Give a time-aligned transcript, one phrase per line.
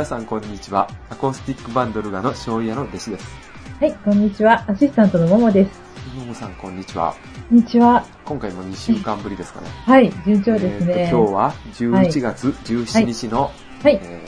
[0.00, 0.88] 皆さんこんにちは。
[1.10, 3.36] アコースティックバンドルガの庄屋の弟子です。
[3.78, 4.64] はい、こんにちは。
[4.66, 5.78] アシスタントのももです。
[6.16, 7.14] ももさんこんにちは。
[7.50, 8.02] こんにちは。
[8.24, 9.66] 今回も2週間ぶりですかね。
[9.84, 10.94] はい、順調ですね。
[10.96, 13.52] えーと今日は11月17日の、
[13.82, 14.24] はい、え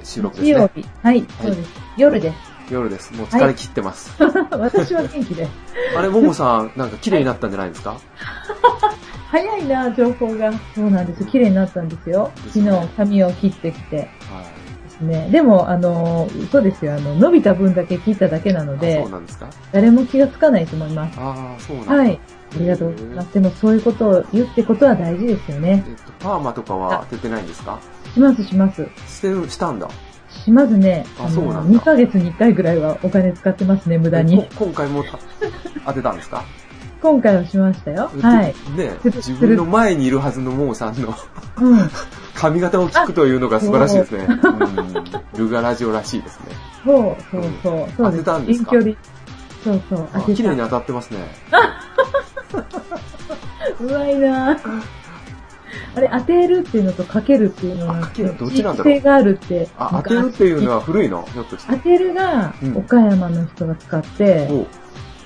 [0.00, 0.52] ー収録ですね。
[0.54, 0.88] 日曜日。
[1.02, 1.70] はい、そうです。
[1.96, 2.36] 夜です。
[2.72, 3.12] 夜です。
[3.14, 4.14] もう疲れ切ってます。
[4.52, 5.50] 私は元気です。
[5.96, 7.96] あれ、ももさん、なんか綺麗になったんじゃないですか？
[9.32, 10.52] 早いな、情報が。
[10.76, 11.24] そうなんです。
[11.24, 12.30] 綺麗になったんですよ。
[12.52, 14.57] 昨日、髪を切ってきてはい。
[15.00, 15.28] ですね。
[15.30, 16.94] でも、あの、そうですよ。
[16.94, 19.48] あの、伸びた分だけ切っただけなのあでそう、なんですか？
[19.72, 21.18] 誰も気がつかないと思います。
[21.18, 21.92] ああ、そうなんだ。
[21.94, 22.20] はい。
[22.50, 23.34] ありがとうございます。
[23.34, 25.92] でも、そういうことを言ってことは大事ですよねえ。
[25.92, 27.78] っと、パーマとかは当ててないんですか？
[28.14, 28.86] します、します。
[29.06, 29.88] してる、したんだ。
[30.30, 31.04] しますね。
[31.18, 34.36] あそうなんだ2ヶ月に1回ぐらいはお金使ってますね、無駄えに。
[34.56, 35.18] こ今回もた
[35.86, 36.44] 当てたんですか？
[37.00, 38.10] 今回はしましたよ。
[38.20, 38.46] はい。
[38.76, 41.14] ね自分の前にいるはずのモーさんの
[41.60, 41.90] うん。
[42.34, 44.26] 髪型を聞くというのが素晴らしいですね。
[44.28, 45.38] うん。
[45.38, 46.46] ルガラジオらしいですね。
[46.84, 47.88] そうそうそう。
[47.96, 48.76] そう当てたんですか？
[48.76, 48.96] 遠距離。
[49.64, 50.08] そうそう。
[50.12, 50.36] あ当てた。
[50.36, 51.18] 綺麗に当たってますね。
[53.80, 54.58] うまいな
[55.94, 59.00] あれ、当てるっていうのとかけるっていうのは、あかけるどっちなんだろう？
[59.00, 59.68] があるって。
[59.76, 61.26] あ、当てるっていうのは古いの？
[61.32, 61.78] ひょっとして当。
[61.78, 64.66] てるがうん岡山の人が使って、お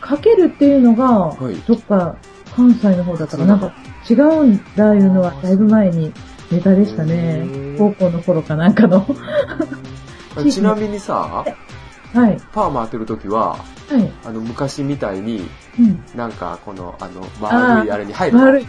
[0.02, 2.16] かけるっていうのがはい、どっか
[2.54, 3.72] 関西の方だったかなんか
[4.10, 6.12] 違うんだいうのはだいぶ前に
[6.50, 7.78] ネタでしたへねー。
[7.78, 9.06] 高校の頃かなんかの。
[10.36, 11.44] うんちなみにさ、
[12.14, 12.40] はい。
[12.52, 14.12] パーマ当てるときは、はい。
[14.24, 15.46] あの、昔みたいに、
[15.78, 16.02] うん。
[16.14, 18.44] なんか、この、あの、丸いあれに入るの？
[18.46, 18.66] 悪い。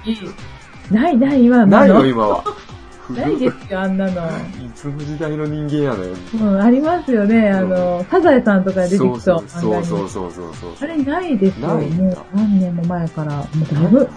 [0.92, 2.44] ないない、今、ないのあ今は。
[3.09, 4.12] ないですよ、あんなの。
[4.12, 6.42] いつの時代の人間やねん。
[6.42, 7.50] うん、ありますよね。
[7.50, 9.20] あの、サザエさんとか出てきそう。
[9.20, 10.76] そうそうそうそう。
[10.82, 11.68] あれないですよ。
[11.68, 13.36] もう何年も前から。
[13.36, 14.09] もうだいぶ、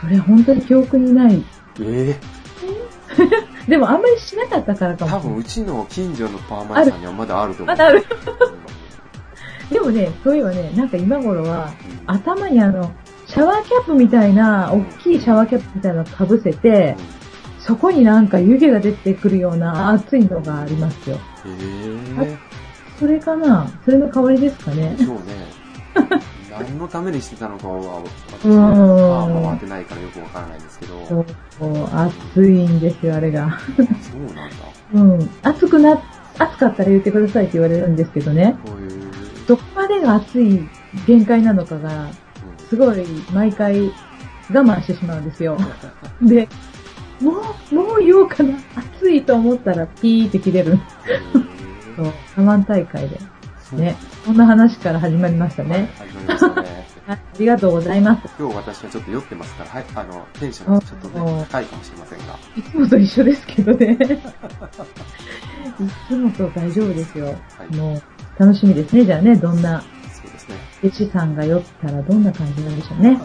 [0.00, 1.44] それ本当に記憶にない。
[1.80, 2.18] え
[3.68, 5.10] でもあんまりしなかったからえかも。
[5.12, 7.76] 多分うちの近所のパーマ屋さんにはまだあると思う。
[7.76, 8.04] まだある。
[9.70, 12.92] でもね、そういえばね、なんか今頃は、うん頭にあの、
[13.26, 16.96] シャワーキャップみたいな、大きいシャワーキャップみたいなの被せて、
[17.66, 21.18] そこになんか湯気が出てくるような熱いのがありますよ。
[21.44, 21.56] うんへ
[22.32, 22.38] え
[22.98, 23.68] それかな？
[23.84, 24.94] それの代わりですかね？
[24.96, 25.04] で。
[25.04, 25.22] しょうね。
[26.58, 31.06] 何のためにしてたのかは、私うんはパーマは当てないからよくわからないですけど。
[31.06, 33.58] そう、熱いんですよ、あれが。
[33.76, 34.56] そうなんだ。
[34.94, 35.30] うん。
[35.42, 36.00] 熱くな、
[36.38, 38.56] 熱かったら言ってくださいって言われるんですけどね。
[39.46, 40.66] どこまでが熱い
[41.06, 42.08] 限界なのかが、うん
[42.68, 43.90] すごい毎回我
[44.50, 45.56] 慢してしまうんですよ。
[46.22, 46.48] で、
[47.20, 47.32] も
[47.72, 48.58] う、もう言おうかな。
[48.74, 50.78] 熱いと思ったらピーって切れる。
[51.96, 53.18] そう、サマン大会で。
[53.72, 53.96] ね。
[54.24, 55.90] こんな話から始まりましたはいね。
[55.98, 56.86] 始まりましたね。
[57.06, 58.28] はい、ありがとうございます。
[58.38, 62.24] 今日私はちょっと酔ってますから、はい、あの、テンションがちょっとね、高いかもしれませんが。
[62.56, 63.96] いつもと一緒ですけどね。
[65.78, 67.26] いつもと大丈夫ですよ。
[67.26, 67.32] は
[67.70, 68.02] いもう、
[68.40, 69.04] 楽しみですね。
[69.04, 69.80] じゃあね、どんな、
[70.12, 70.56] そうですね。
[70.82, 73.20] 弟子さんが酔ったらどんな感じなんでしょうね。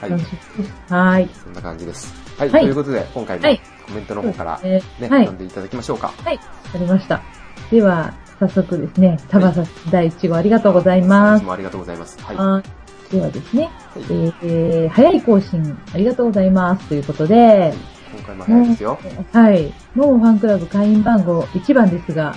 [0.00, 0.22] はい楽。
[0.24, 0.92] しみです。
[0.92, 1.30] はーい。
[1.32, 2.25] そんな感じです。
[2.38, 2.50] はい。
[2.50, 6.12] はいということで、今回もはいコメントの方からえね、読んでいただきましょうか。
[6.24, 6.40] はい。
[6.74, 7.22] ありました。
[7.70, 11.44] では、早速ですね、タバサ第1号ありがとうございます。
[11.44, 12.20] もありがとうございます。
[12.22, 12.36] はい。
[12.36, 17.72] はいではですね、えーえー早い更新ありがとうございますということで、
[18.12, 18.98] 今回も早いですよ。
[19.32, 19.72] はい。
[19.94, 22.34] モーファンクラブ会員番号1番ですが、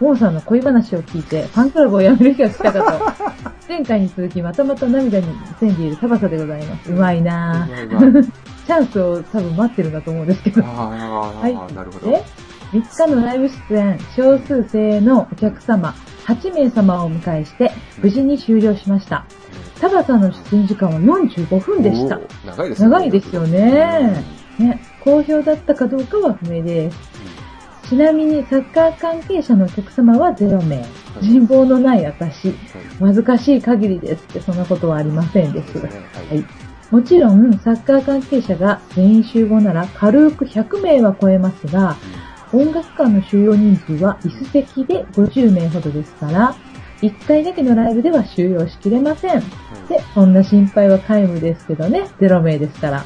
[0.00, 3.50] モーさんの恋話を聞いて、ファンクラブを辞める日が来たかと。
[3.68, 5.26] 前回に続き、またまた涙に
[5.58, 6.92] 潜んでいるタバサでございます。
[6.92, 8.32] うまいなぁ。
[8.66, 10.62] チャンスを多分待ってるんだと思うんですけど。
[10.62, 12.10] はいなるほど。
[12.10, 12.24] で、
[12.72, 15.94] 3日のライブ出演、少数精鋭のお客様、
[16.26, 17.70] 8名様をお迎えして、
[18.02, 19.24] 無事に終了しました。
[19.80, 22.88] タバさんの出演時間は45分でした長いですね。
[22.88, 24.24] 長いですよね。
[24.58, 26.98] ね、好評だったかどうかは不明です。
[27.90, 30.84] ちなみにサッカー関係者のお客様は0名。
[31.20, 32.48] 人望のない私。
[32.48, 35.78] うん難しい限りですって、そんなことはありませんです。
[35.78, 35.90] はは
[36.32, 36.44] いい。
[36.90, 41.96] もちろん、サッカー関係者が全員集合なら軽く100名は超えますが、
[42.52, 46.56] 音楽館の収容人数は椅子席で50名ほどですから、
[47.02, 49.36] 1回だけのライブでは収容しきれません。
[49.36, 49.42] うん
[49.88, 53.04] で、そんな心配は皆無ですけどね、0名ですから。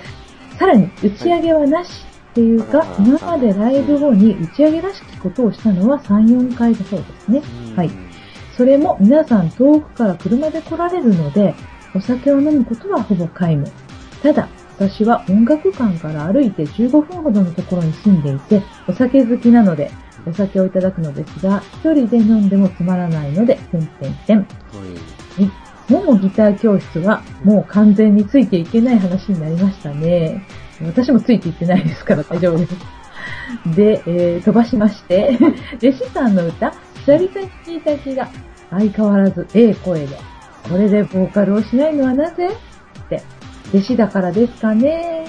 [0.58, 7.42] さらに、打ち上げはなしっていうか、はい今までライブ後に打ち上げらしきことをしたのは3、4回だそうですね。
[7.70, 7.90] うんはい。
[8.56, 11.54] それも皆さん遠くから車で来られるので、
[11.94, 13.66] お酒を飲むことはほぼ皆無。
[14.22, 14.48] ただ、
[14.78, 19.90] 私は音楽館から歩いて15分ほどのところに住んでいて、お酒好きなので、
[20.26, 24.38] お酒をいただくのですが、一人で飲んでもつまらないので、点々点。
[24.38, 30.42] はいももギター教室はもう完全についていけない話になりましたね。
[30.82, 32.74] 私もついていってないですから大丈夫です。
[33.76, 35.38] で、えー飛ばしまして、
[35.76, 36.72] 弟子さんの歌、
[37.04, 37.28] 久々に
[37.66, 38.28] 聞いた気が、
[38.70, 40.16] 相変わらずええ声で、
[40.68, 42.48] これでボーカルをしないのはなぜ？
[42.48, 43.22] って、
[43.72, 45.26] 弟子だからですかね。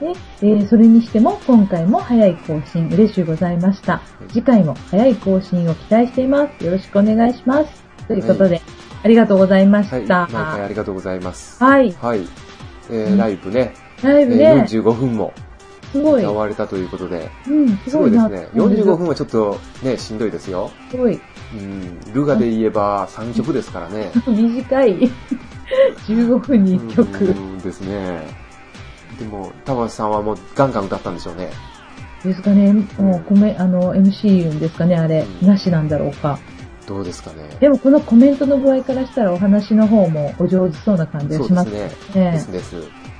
[0.00, 0.12] で、
[0.42, 4.00] えーそれにしても今回も早い更新嬉しゅうございました。
[4.28, 6.64] 次回も早い更新を期待しています。
[6.64, 7.84] よろしくお願いします。
[8.06, 8.60] ということで、
[9.02, 9.86] ありがとうございまはい。
[10.02, 10.26] した。
[10.32, 11.62] 毎回ありがとうございます。
[11.62, 11.92] はい。
[11.92, 12.20] はい。
[12.90, 15.32] えうんー、ライブね、えライブねー、45分も
[15.92, 16.22] すごい。
[16.22, 17.96] 歌われたということで、うん、す。
[17.96, 18.48] ごいですね。
[18.54, 20.70] 45分はちょっとね、しんどいですよ。
[20.90, 21.20] すごい。
[21.54, 22.12] うん。
[22.12, 24.10] ルガで言えば3曲ですからね。
[24.26, 25.10] 短い。
[26.06, 27.24] 15分に1曲。
[27.24, 28.26] うんですね。
[29.18, 31.50] でも、田橋さんはもうガンガン歌ったんでしょうね。
[32.24, 32.72] ですかね。
[32.98, 36.38] もう、コメ、あの、MC 言うんですかね、あれ、うんなしなんだろうか。
[36.86, 37.48] どうですかね。
[37.60, 42.24] でも、このコメントの具合からしたら、お話の方もお上手そうな感じそがしますうですね。
[42.24, 42.32] ね。
[42.32, 42.74] ですです。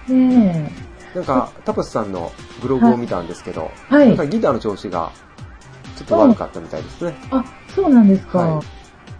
[0.08, 0.72] ね
[1.14, 3.94] なんか、タパスさんのブログを見たんですけど、え。
[3.94, 4.08] はい。
[4.08, 5.12] なんかギターの調子が
[6.00, 7.14] ちょっと悪かったみたいですね。
[7.30, 7.44] あ、
[7.74, 8.38] そうなんですか。
[8.38, 8.66] はい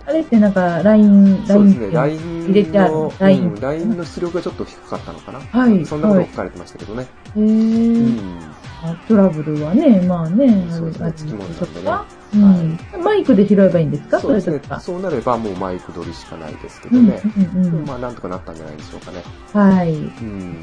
[0.07, 5.41] あれってなんか、LINE、そうですね、LINE 入れてあるの、LINE うん LINE の出力がちょっと低かったのかな。
[5.41, 7.07] はいそんなこと書かれてましたけどね。
[7.37, 8.41] へうーん。
[8.83, 13.05] あトラブルはね、まあね、そうですねつきものなんでねうかうん。
[13.05, 14.19] マイクで拾えばいいんですか？
[14.21, 14.61] そうですね。
[14.81, 17.23] そうなればもうマイク取りしかないですけうん、どね。
[17.55, 17.85] うん、うん。
[17.87, 19.23] まあなんとかなったんじゃないでしょうかね。
[19.53, 19.93] はい。
[19.95, 20.57] うん。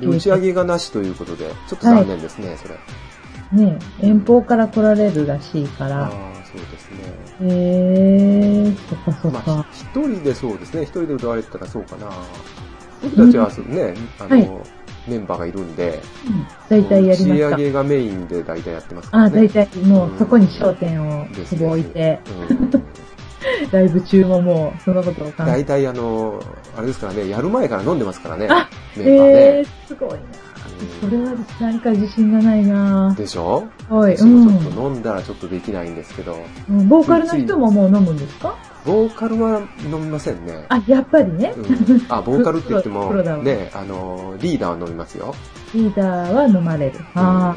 [0.00, 2.74] 打ち上げがなしということで、ちょっと残念ですね、それ。
[3.52, 6.04] ね、遠方から来られるらしいから。
[6.04, 6.10] ああ、
[6.44, 6.98] そうですね。
[7.42, 12.10] へえー、そっかそっまあ一人でそうですね、一人で歌われてたらそうかな。
[13.02, 14.50] 僕たちはそうね、あの、はい
[15.08, 17.56] メンバーがいるんで、うん大体やりま打ち上。
[17.56, 19.46] げがメインで大体やってますからあ、ね。
[19.46, 22.20] 大体もうそこに焦点をですほぼ置いて、
[22.50, 22.82] うん
[23.70, 26.40] ライブ中ももうそのことを考え大体あの、
[26.76, 29.14] あれですからね、やる前から飲んでますからねあ、メて。
[29.14, 29.32] ンバーね。
[29.34, 30.16] えー、すごいな。
[31.00, 33.64] それは何か自信がないなでしょ？
[33.88, 36.36] はい、私うんもちょっと飲んだらちょっとできないんですけど、
[36.68, 36.88] うん。
[36.88, 38.56] ボーカルの人ももう飲むんですか？
[38.84, 40.66] ボーカルは飲みませんね。
[40.68, 41.54] あ、やっぱりね。
[41.56, 43.12] うんあ、ボーカルって言っても
[43.42, 45.34] ね、あの、リーダーは飲みますよ。
[45.74, 47.00] リーダーは飲まれる。
[47.14, 47.54] あ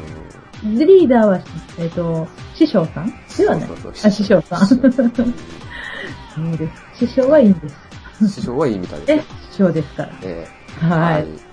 [0.64, 0.78] うんあ。
[0.78, 1.40] で、リーダーは、
[1.78, 3.68] えっ、と、師匠さんではない。
[3.68, 4.80] そうあ師匠さんそう
[6.56, 7.06] です。
[7.06, 7.74] 師匠はいいんです。
[8.22, 10.10] うん師匠はいいみたいですえね。、師匠ですから。
[10.22, 10.46] え
[10.80, 11.22] はい。
[11.22, 11.49] えああ。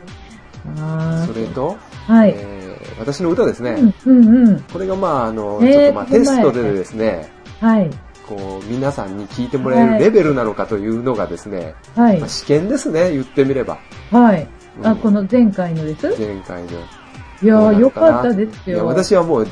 [1.26, 1.78] それと、
[2.08, 2.34] はい。
[2.36, 2.68] えー
[3.00, 3.94] 私の歌ですね。
[4.06, 4.60] うん、うん、うん。
[4.62, 7.90] これがまあ、あの、えーちょっとまあテストでですね、はい。
[8.28, 12.30] こう、皆さんに聞いてもらえるレベルなのかというのがですね、はいまあ。
[12.30, 13.78] 試験ですね、言ってみれば。
[14.12, 14.48] はい。
[14.84, 16.08] あ、うんこの前回のです？
[16.20, 16.70] 前回の。
[16.70, 18.88] いやよのかったですいや、よ。
[18.88, 19.48] 私はもう、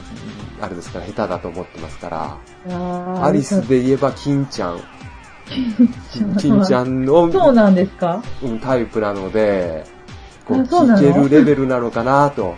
[0.59, 2.09] あれですから、下手だと思ってますか
[2.67, 4.79] ら、アリスで言えば、金ちゃん。
[6.39, 7.03] 金ちゃん。
[7.03, 8.23] んのそうなんですか？
[8.41, 9.83] うんタイプなので、
[10.45, 12.56] こ聞けるレベルなのかなと。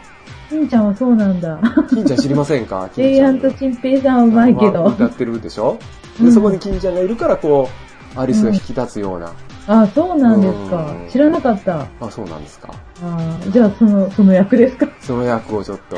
[0.50, 1.60] 金ちゃんはそうなんだ。
[1.90, 2.90] 金ちゃん知りませんか？
[2.94, 3.30] 金ちゃん。
[3.30, 4.86] アンとチンペイさんはうまいけど。
[4.86, 5.78] 歌ってるでしょ？
[6.20, 7.70] で、うんそこに金ちゃんがいるから、こ
[8.16, 9.34] う、アリスが引き立つような。
[9.68, 11.10] あ、そうなんですかうん。
[11.10, 11.86] 知らなかった。
[12.00, 12.74] あ、そうなんですか。
[13.02, 14.88] あーじゃあ、その、その役ですか？
[15.02, 15.98] その役をちょっと、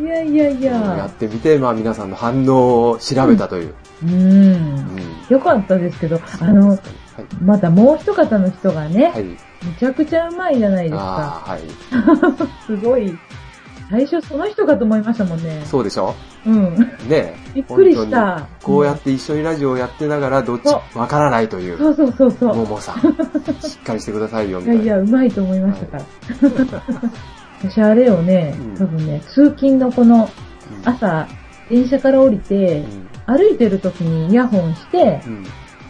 [0.00, 1.10] いやいやいややっ。
[1.10, 3.74] てみて、まあ皆さんの反応を調べたという。
[4.04, 4.16] うんう。
[4.16, 4.96] ん。
[5.28, 6.80] よかったですけど、あの、はい。
[7.42, 9.26] またもう一方の人がね、はい。
[9.64, 11.42] めちゃくちゃうまいじゃないですか。
[11.44, 11.60] はい。
[12.66, 13.16] すごい。
[13.90, 15.62] 最初その人かと思いましたもんね。
[15.64, 16.14] そうでしょ？
[16.46, 16.76] うん。
[17.08, 18.46] ねびっくりし本た。
[18.62, 20.64] こうやって一緒にラジオをやってながら、どっち？
[20.68, 21.78] そ、わからないという。
[21.78, 22.56] そうそうそうそう。
[22.56, 23.00] ももさん。
[23.00, 24.82] しっかりしてくださいよ、みたいな。
[24.84, 26.02] いやいや、うまいと思いましたから。
[27.62, 30.28] 私あれをねうん、多分ね、通勤のこの
[30.84, 31.26] うん朝、
[31.70, 32.84] 電車から降りて、
[33.26, 35.20] 歩いてる時にイヤホンして。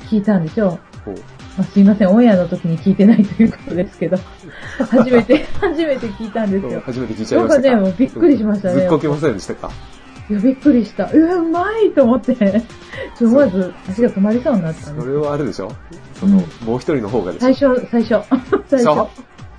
[0.08, 0.78] 聞いたんですよ。
[1.04, 1.14] こう
[1.58, 4.16] まあ、すいません、オンエアの時に聞いてないということですけど、
[4.90, 6.80] 初めて、 初めて聞いたんですよ。
[6.86, 7.58] 初めて聞いちゃいなんか？
[7.58, 7.80] ね、ましたか。
[7.82, 8.74] もうびっくりしましたね。
[8.82, 9.70] ずっこけませんでしたか？
[10.30, 11.10] いや、びっくりした。
[11.12, 15.72] うわ、うまいと思って、ちょ思わず足が止まりそうになったんですそれはあれでしょ？
[16.14, 17.54] その、もう一人の方がでしょ？
[17.54, 18.24] 最初、 最初、
[18.68, 19.08] 最初。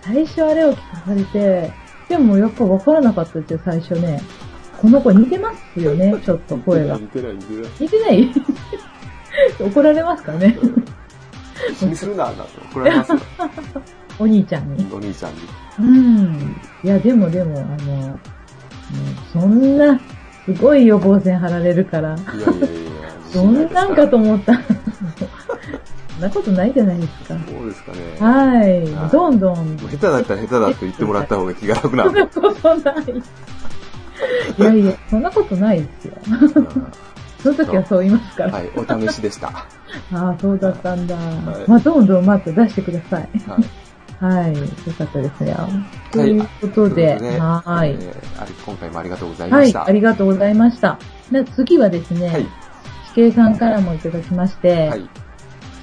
[0.02, 1.72] 最初あれを聞かされて、
[2.08, 4.22] でもやっぱ分からなかったですよ、最初ね。
[4.82, 6.98] この子似てますよね、ちょっと声が。
[6.98, 7.72] 似てない似てない。
[7.82, 8.32] 似てない？
[9.60, 10.58] 怒られますかね？
[11.78, 13.20] 気にするな、なんて怒られますよ。
[14.20, 14.88] お兄ちゃんに。
[14.92, 15.40] お兄ちゃんに。
[15.80, 16.56] うん。
[16.84, 18.20] いや、でもでも、あの、
[19.32, 20.00] そんな、
[20.46, 22.90] すごい予防線張られるから、いやいやいや
[23.34, 24.54] どんなんかと思った。
[26.20, 27.36] そんなことないじゃないですか。
[27.48, 27.98] そうですかね。
[28.20, 29.10] はいはい。
[29.10, 29.78] どんどん。
[29.78, 32.20] 下手だったら下手だと言ってもらった方が気が楽なそんで。
[32.22, 33.24] んなことない。
[34.58, 36.14] いやいや、そんなことないですよ。
[37.42, 38.52] その時はそう言いますから。
[38.52, 39.48] はい、お試しでした。
[39.48, 39.66] は
[40.14, 41.16] ああ、そうだったんだ。
[41.16, 41.18] い
[41.68, 43.30] まあ、どんどんまた出してください。
[43.34, 44.24] い。
[44.24, 44.54] はい。
[44.58, 44.66] よ
[44.98, 45.56] かったですね。
[46.12, 49.62] ということで、ということではい、えー今回もありがとうございはい。
[49.62, 49.86] ました。
[49.86, 51.00] ありがとうございました。
[51.32, 52.46] で次はですね、はい。
[53.14, 55.10] 地形さんからもいただきまして、はい。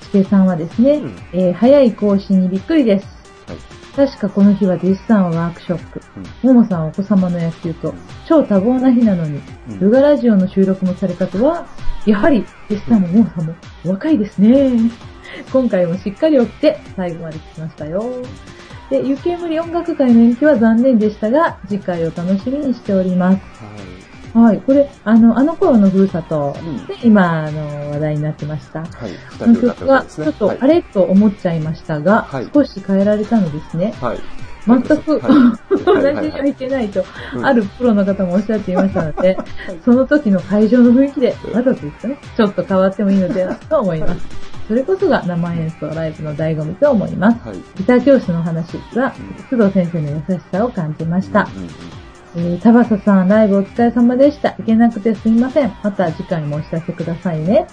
[0.03, 3.07] 地形さんはですね、うんえー早い更新にびっくりです。
[3.49, 3.59] はい
[3.97, 6.03] 確かこの日は弟子さんはワークショップ、
[6.43, 7.95] ももさんはお子様の野球と、
[8.29, 11.67] 超多忙な日なのに、うんルガラジオの収録もされたとは、
[12.05, 13.55] やはり、弟子さんもももさんも
[13.87, 14.91] お若いですね。
[15.51, 18.05] 今回もしっかり起きて最後まで聞きましたよ。
[18.91, 23.37] で、雪煙音楽会の延期は残念でしたが、次回を楽しみにしております。
[23.37, 23.41] は
[23.93, 23.96] い。
[24.67, 28.81] これ、あの、あの頃のふるさとうんで今、あの、話題になってました。
[28.81, 28.91] はい。
[29.39, 30.05] この曲は。
[30.05, 33.95] ちょっと、はいあれと思っちゃいましたが、はい少し変えられたのですね。
[34.01, 34.19] はい。
[34.67, 35.33] 全く、はい
[35.85, 39.39] 同じはいはいにはいけないと、うんあるプロの方もおっしゃっていましたので、
[39.85, 44.27] その時の会場の雰囲気で、わざとですかね、ちょっと変わってもいいのではと思います。
[44.69, 47.49] それこそが生演奏ライブの醍醐味と思います。
[47.49, 47.57] はい。
[47.77, 49.15] ギター教師の話は、
[49.49, 51.49] 須藤先生の優しさを感じました。
[51.55, 52.06] うんうんうん
[52.39, 54.53] えー、田畑さん、ライブお疲れ様でした。
[54.59, 55.73] 行けなくてすみません。
[55.83, 57.67] また次回もお知らせくださいね。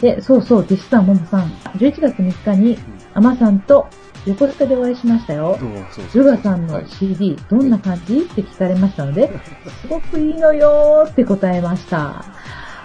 [0.00, 2.78] で、そうそう、弟子さん、ももさん、11月3日に、
[3.14, 3.88] アマさんと
[4.24, 5.56] 横須賀でお会いしましたよ。
[5.58, 8.18] どうもそうそうルガさんのはい CD、どんな感じ？
[8.18, 9.32] って聞かれましたので、
[9.82, 12.24] すごくいいのよーって答えました。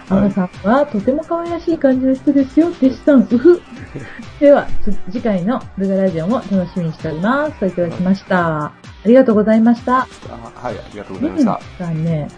[0.08, 3.62] アマさんはとても可愛らしい感じの人ですよ、弟子さん、うふ。
[4.38, 7.52] では、つ次回のルガラジオも楽しみにしております。
[7.52, 8.64] といただきました。
[8.64, 8.72] あ
[9.06, 10.00] りがとうございました。
[10.00, 10.06] あ
[10.54, 11.60] はい、ありがとうございました。
[11.84, 12.28] さんね、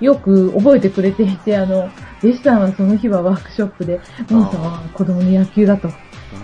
[0.00, 1.88] よく覚えてくれていて、あの、
[2.22, 5.94] 弟子さんはその日はワークショップで、モンさんは子供の野球だとは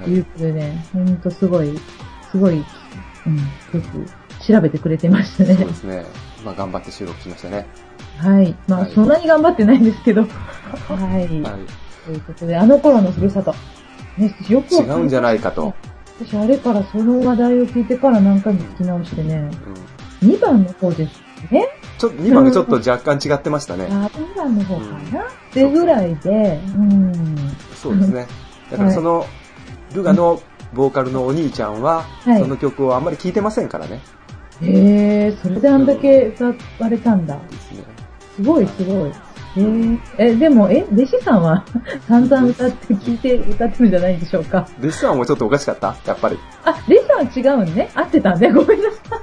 [0.07, 1.79] いいうことでね、ほんとすごい、
[2.31, 2.65] すごい、
[3.27, 3.83] うん、よく
[4.45, 5.69] 調べてくれてましたねそう。
[5.69, 6.05] ですね。
[6.45, 7.67] まあ、頑張って収録しましたね。
[8.19, 8.55] はい。
[8.69, 10.23] まあ、はいそんなに頑張ってないんですけど、
[10.89, 11.21] はい。
[11.21, 11.29] はい。
[12.05, 13.55] ということで、あの頃のふるさと。
[14.17, 15.75] ね、よく違うんじゃないかと。
[16.21, 19.51] 私、あれからその話題を聞いてから何回も聞き直してね、
[20.23, 20.31] うん。
[20.31, 21.67] 2番の方ですね。
[21.99, 23.89] ちょっと、2番がちょっと若干違ってましたね。
[23.91, 24.81] あ、2番の方か
[25.13, 27.13] な、うんってぐらいで、うん。
[27.75, 28.27] そうですね。
[28.71, 29.27] だからその、
[29.95, 30.41] ルガの
[30.73, 34.01] ボーカルのお兄ちゃんは、はいその曲をあんまり聴いてませんからね。
[34.63, 36.55] へえ、それであんだけ歌わ
[36.89, 37.39] れたんだ。
[37.51, 37.94] ですね。
[38.37, 39.13] すごい、すごい。
[39.57, 41.65] えー、え、でも、え、弟子さんは
[42.09, 44.67] 散々歌って聞いて歌ってるんじゃないんでしょうか？
[44.81, 45.95] 弟子さんもちょっとおかしかった？
[46.07, 46.39] やっぱり。
[46.65, 47.15] あ、弟子さ
[47.51, 47.91] んは違うんね。
[47.95, 48.51] 合ってたね。
[48.53, 49.19] ごめんなさい。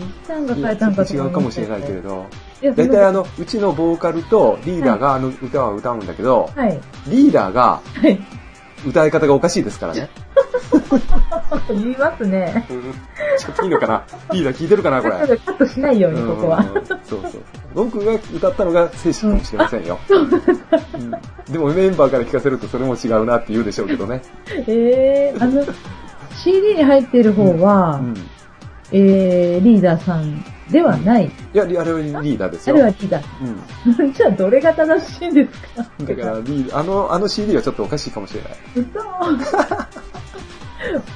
[0.00, 2.26] 弟子さんが変えたんかと違うかもしれないけれど。
[2.62, 6.78] だいたいいやそのあの、うちのボーカルとリーダーがあの歌は歌うんだけど、はい。
[7.08, 8.20] リーダーがはい。
[8.86, 10.10] 歌い方がおかしいですからね。
[11.68, 12.66] 言いますね。
[12.70, 12.94] うん
[13.38, 14.04] ちょっといいのかな？
[14.32, 15.36] リーダー聞いてるかなこれ？
[15.38, 16.58] カットしないように、ここは。
[16.58, 17.42] うんそうそう。
[17.74, 19.98] 僕が歌ったのが正式かもしれませんよ。
[20.08, 21.12] うん
[21.52, 24.22] でもメンバーから聞かせるとそれも違うなって言うでしょうけどね。
[24.66, 25.64] えー、あの、
[26.42, 28.14] CD に入っている方は、うん。
[28.90, 31.26] えー、リーダーさんではない。
[31.26, 32.76] いや、あれはリーダーですよ。
[32.76, 33.24] あれはリーダー。
[33.96, 34.12] うん。
[34.12, 38.52] じゃあ、どれが正しいんですかだからリー、あの、あの CD はちょっとおかしいかもしれない。
[38.74, 39.02] 嘘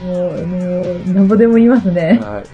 [0.04, 2.20] もう、もう、なんぼでも言いますね。
[2.22, 2.44] はい。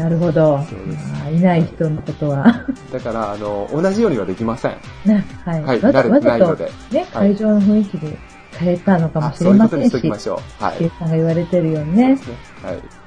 [0.00, 0.64] なるほど。
[0.68, 2.66] そうですまあいない人のことは。
[2.92, 4.76] だから、あの、同じようにはできません。
[5.04, 5.62] ね、はい。
[5.62, 5.80] はい。
[5.80, 6.64] わざわざと。
[6.90, 8.18] ね、会場の雰囲気で
[8.58, 10.64] 変えたのかもあ、しそういうことにしれませんし、ときましょう。
[10.64, 10.78] はい。
[10.78, 12.22] ケイさんが言われてるようにそうねで。
[12.22, 12.36] すね。
[12.64, 13.03] はい。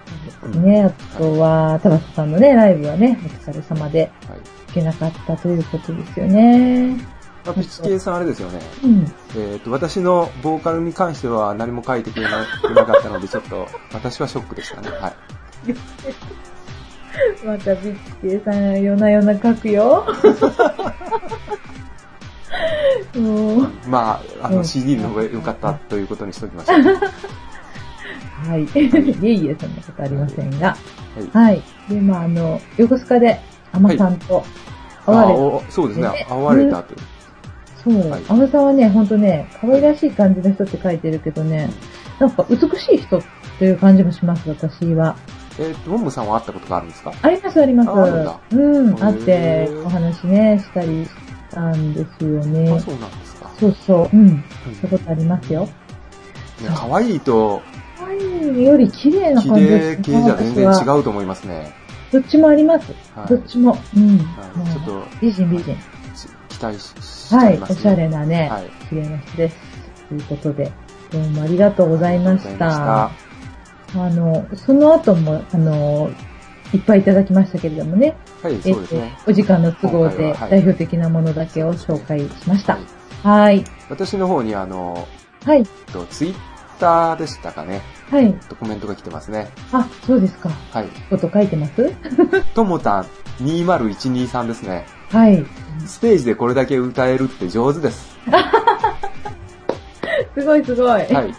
[0.59, 4.39] ね、あとは、田畑さんのね、ライブはね、お疲れ様ではい。
[4.67, 6.97] 行けなかったということですよね。
[7.45, 8.59] まあ、ピチケイさんあれですよね。
[8.83, 9.11] うん。
[9.37, 12.45] えっ、と、私のボーカルに関しては何も書いてくれな
[12.85, 14.89] かったので、ちょっと、私はショックでしたね。
[14.89, 15.15] はい。
[17.45, 20.05] またビッチケイさんが夜な夜な書くよ。
[23.87, 26.83] まあ、あの、うん CD の方が良かったということにしときましょう。
[28.45, 28.63] はい。
[28.63, 30.67] いえいえ、そんなことありませんが。
[30.67, 30.77] は
[31.21, 31.29] い。
[31.33, 31.63] はい。
[31.89, 33.39] で、まあ、あの、横須賀で、
[33.71, 34.43] アマさんと
[35.05, 36.25] 会われて、あおそうですね。
[36.29, 36.95] 会われたと。
[37.83, 41.69] そう、はいアマさんはね、ほんとね、可愛らしい感じの人って書いてるけどね、
[42.19, 43.21] なんか美しい人っ
[43.59, 45.15] ていう感じもします、私は。
[45.59, 47.11] えっ、と、ももさんは会ったことがあるんですか？
[47.21, 48.55] あります、あります。
[48.55, 51.11] うん、会って、お話ね、したりし
[51.51, 52.79] たんですよあ、ね。
[52.79, 53.51] そうなんですか。
[53.59, 54.19] そうそう、うん。
[54.19, 55.65] うんそういうことありますよ。
[55.65, 55.71] ね
[56.75, 57.61] 可愛いと、
[57.97, 58.17] 可愛
[58.53, 61.73] いより綺麗な綺感じ麗系じゃ全然違うと思いますね。
[62.11, 62.91] どっちもあります。
[63.15, 63.27] はい。
[63.27, 63.77] どっちも。
[63.95, 64.17] うん。
[64.17, 65.75] はいちょっと、美人美人。
[66.15, 67.59] ち期待ししちはい。
[67.59, 68.69] おしゃれなね、はい。
[68.89, 69.57] 綺麗な人です。
[70.09, 70.71] ということで、
[71.11, 73.05] どうもありがとうございました。
[73.05, 73.11] あ
[73.93, 76.09] の、その後も、あの、
[76.73, 78.15] いっぱいいただきましたけれどもね。
[78.41, 82.83] はい、えっとそうですね。、お時間の都合で代表的なものだけを紹介しましたはい。
[83.23, 83.65] はい。
[83.89, 85.07] 私の方にあの、
[85.45, 85.63] はい。
[85.91, 87.81] とツイッターでしたかね。
[88.09, 88.33] はい。
[88.49, 89.49] とコメントが来てますね。
[89.71, 90.49] あ、そうですか。
[90.71, 90.87] はい。
[91.09, 91.91] こと書いてます？
[92.55, 93.05] ともたん
[93.41, 94.85] 20123ですね。
[95.09, 95.45] はい。
[95.85, 98.17] ステージでこれだけ歌えるって上手です。
[100.37, 100.87] すごいすごい。
[100.87, 101.33] はい。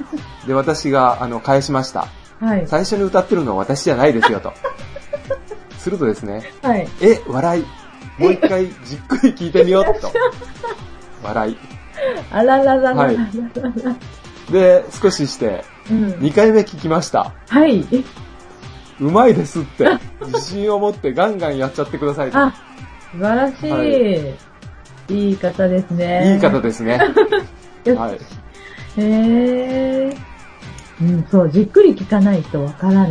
[0.46, 2.08] で、私が、あの、返しました。
[2.40, 2.66] はい。
[2.66, 4.52] 最初に歌ってるのは私じゃないですよ、と。
[5.78, 6.88] するとですね、はい。
[7.00, 7.64] え、笑い。
[8.18, 10.10] もう一回じっくり聞いてみよう、と。
[11.22, 11.56] 笑い。
[12.30, 13.04] あららららららら。
[13.04, 13.18] はい
[14.50, 16.04] で、少しして、うん。
[16.14, 17.34] 2回目聞きました。
[17.48, 17.86] はい。
[17.92, 18.02] え
[19.00, 19.88] うまいですって。
[20.26, 22.38] 自信を持ってガンガンやっちゃってくださいと。
[22.38, 22.52] あ、
[23.12, 24.38] 素晴らしい。、は
[25.10, 26.34] いい方ですね。
[26.34, 26.98] いい方ですね。
[27.96, 28.18] はい。
[29.00, 30.16] へー。
[31.00, 33.10] うん、そう、じっくり聞かないとわからない。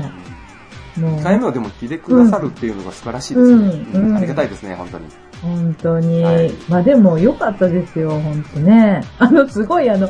[1.00, 3.86] もう2、回目をでも聞いてくださるっていうのが素晴らしいですね。
[3.94, 5.06] うんうんありがたいですね、本当に。
[5.41, 6.24] 本当に。
[6.24, 9.01] はいまあでも良かったですよ、本当ね。
[9.20, 10.10] あの、すごいあの、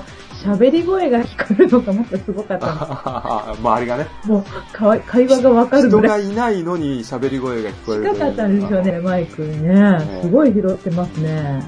[0.56, 3.54] 喋り声が聞こえるのがもっとすごかったの。
[3.60, 4.08] 周りがね。
[4.26, 6.26] もうかわ、会話がわかる人ぐらい。
[6.26, 8.04] がいないのに喋り声が聞こえる。
[8.04, 10.22] 近かったんでしょうね、マイクねね。
[10.22, 11.64] すごい拾ってますね。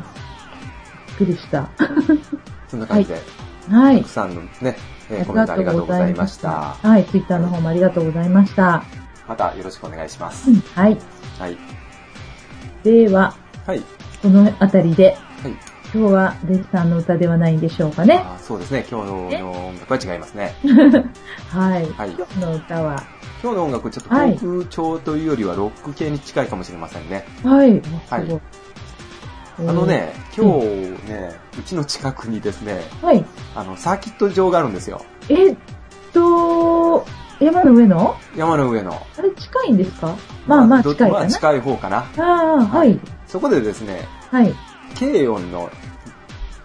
[1.20, 1.68] びっくりした。
[2.70, 3.22] そんな感じで、
[3.70, 4.10] はいたく。
[4.10, 4.78] さんのね、
[5.10, 6.78] えーコメントありがとうございました。
[6.82, 8.84] はい、ツイッターの方もありがとうございました。
[9.28, 10.54] またよろしくお願いしますう。
[10.54, 10.98] んはい。
[11.38, 11.58] はい。
[12.84, 13.34] では、
[13.66, 13.84] はい。
[14.22, 15.18] このあたりで、はい。
[15.94, 18.22] 今日はデジさんの歌ではないんでしょうかね。
[18.24, 19.08] あーそうですね、今日
[19.40, 20.56] の音楽は違いますね。
[21.50, 21.90] はい。
[21.94, 23.04] はい今日の歌は、
[23.42, 27.26] 今日の音楽ちょっとトはいーク調というよりはロック系に近いかもしれませんね。
[27.44, 27.82] はい。
[28.10, 28.40] はい
[29.58, 29.86] あの。
[29.88, 30.66] ね、今日
[31.12, 33.26] ね、うちの近くにですね、えーはい。
[33.56, 35.02] あの、サーキット場があるんですよ。
[35.28, 35.56] えっ
[36.14, 37.04] と、
[37.40, 38.16] 山の上の？
[38.36, 38.92] 山の上の。
[39.18, 40.14] あれ近いんですか？
[40.46, 41.20] まあまあど近いかな。
[41.22, 41.98] まあ近い方かな。
[41.98, 42.22] あ
[42.62, 43.00] あ、はい。
[43.28, 44.54] そこでですね、はい。
[44.98, 45.70] 軽音の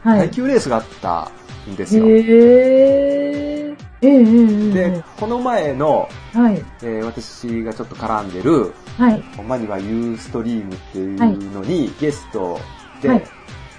[0.03, 0.19] はい。
[0.21, 1.31] 耐久レースがあった
[1.69, 2.07] んですよ。
[2.07, 3.77] へえ。
[4.03, 6.65] えええええで、この前の、えはい。
[6.83, 9.23] えー私がちょっと絡んでる、はい。
[9.47, 12.61] マニはユーストリームっていうのにゲスト
[13.01, 13.25] で、はい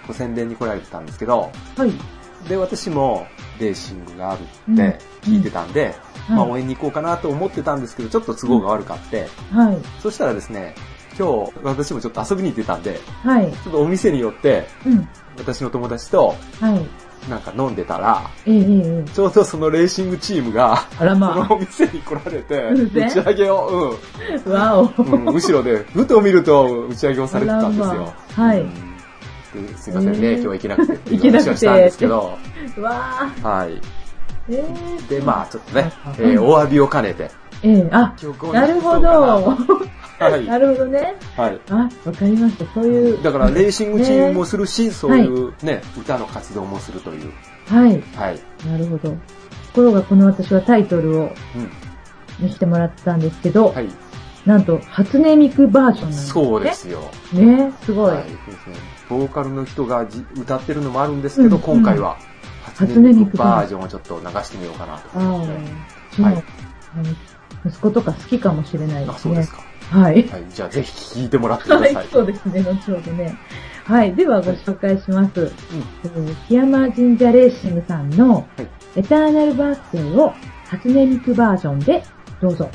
[0.07, 1.91] ご宣伝に来られてたんですけど、はい。
[2.47, 3.27] で、私も
[3.59, 5.95] レーシングがあるうんって聞いてたんで、
[6.29, 9.55] まあは応援に行こうかなと思ってたんですけど、ちょっと都合が悪かって、い。
[9.55, 9.77] はい。
[10.01, 10.75] そしたらですね、
[11.17, 13.51] 今日私もちょっと遊びに行ってたんで、はい。
[13.51, 15.07] ちょっとお店に寄って、うん。
[15.37, 16.85] 私の友達とはい。
[17.29, 22.55] なんか飲んでたら、えええちょうどそのレーシングチームが、あらそまのお店に来られて、
[22.93, 23.97] 打ち上げを、
[24.45, 24.49] あ。
[24.49, 25.01] わお。
[25.01, 27.85] うん、うん、後ろで、ふと見ると打ち上げをされてたんですよ。
[27.87, 28.95] まあはいうん
[29.67, 32.37] ですいませんね、えー今日は行けなくてっていう行けなくて話をしたんですけど、
[32.81, 33.47] わあ。
[33.47, 33.81] はい。
[34.49, 34.63] え
[35.09, 37.31] えで、まあちょっとね、えうんーお詫びを兼ねて、
[37.63, 39.57] ええあ、曲をなるほど。
[40.19, 40.45] はい。
[40.45, 41.15] なるほどね。
[41.35, 41.59] はい。
[41.69, 42.65] あ、わかりました。
[42.73, 43.21] そういう。
[43.21, 47.31] だから、レーシングチームもねするし、そういうね、歌の活動もするという。
[47.67, 48.01] はい。
[48.15, 48.39] はい。
[48.67, 49.09] なるほど。
[49.09, 49.17] と
[49.73, 51.25] ころが、この私はタイトルをう
[51.59, 51.69] ん。
[52.39, 53.89] 見せてもらってたんですけど、はい。
[54.45, 56.31] なんと、初音ミクバージョンなんですね。
[56.31, 56.99] そうですよ。
[57.33, 57.73] ね。
[57.83, 58.11] すごい。
[58.11, 58.23] はい。
[58.23, 58.75] そうですね。
[59.09, 62.17] ボーカルの人がじ歌ってるのもあるんですけど、うん今回は、
[62.63, 65.71] 初初音ミクバージョンをちょっと流してみようかなとああ、思いますね。
[66.11, 66.43] うちの、はい
[67.65, 69.19] 息子とか好きかもしれないであ、すね。
[69.19, 69.63] そうですか。
[69.91, 70.27] はい。
[70.27, 70.43] はい。
[70.49, 71.95] じゃあ、ぜひ聴いてもらってください。
[71.95, 73.37] はい、そうですね、後ほどね。
[73.85, 75.51] はい、ではご紹介します。
[76.03, 78.67] えー木山神社レーシングさんの、はい
[78.97, 80.33] エターナルバースデーを
[80.69, 82.01] 初音ミクバージョンで
[82.41, 82.69] どうぞ。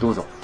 [0.00, 0.26] どうぞ。「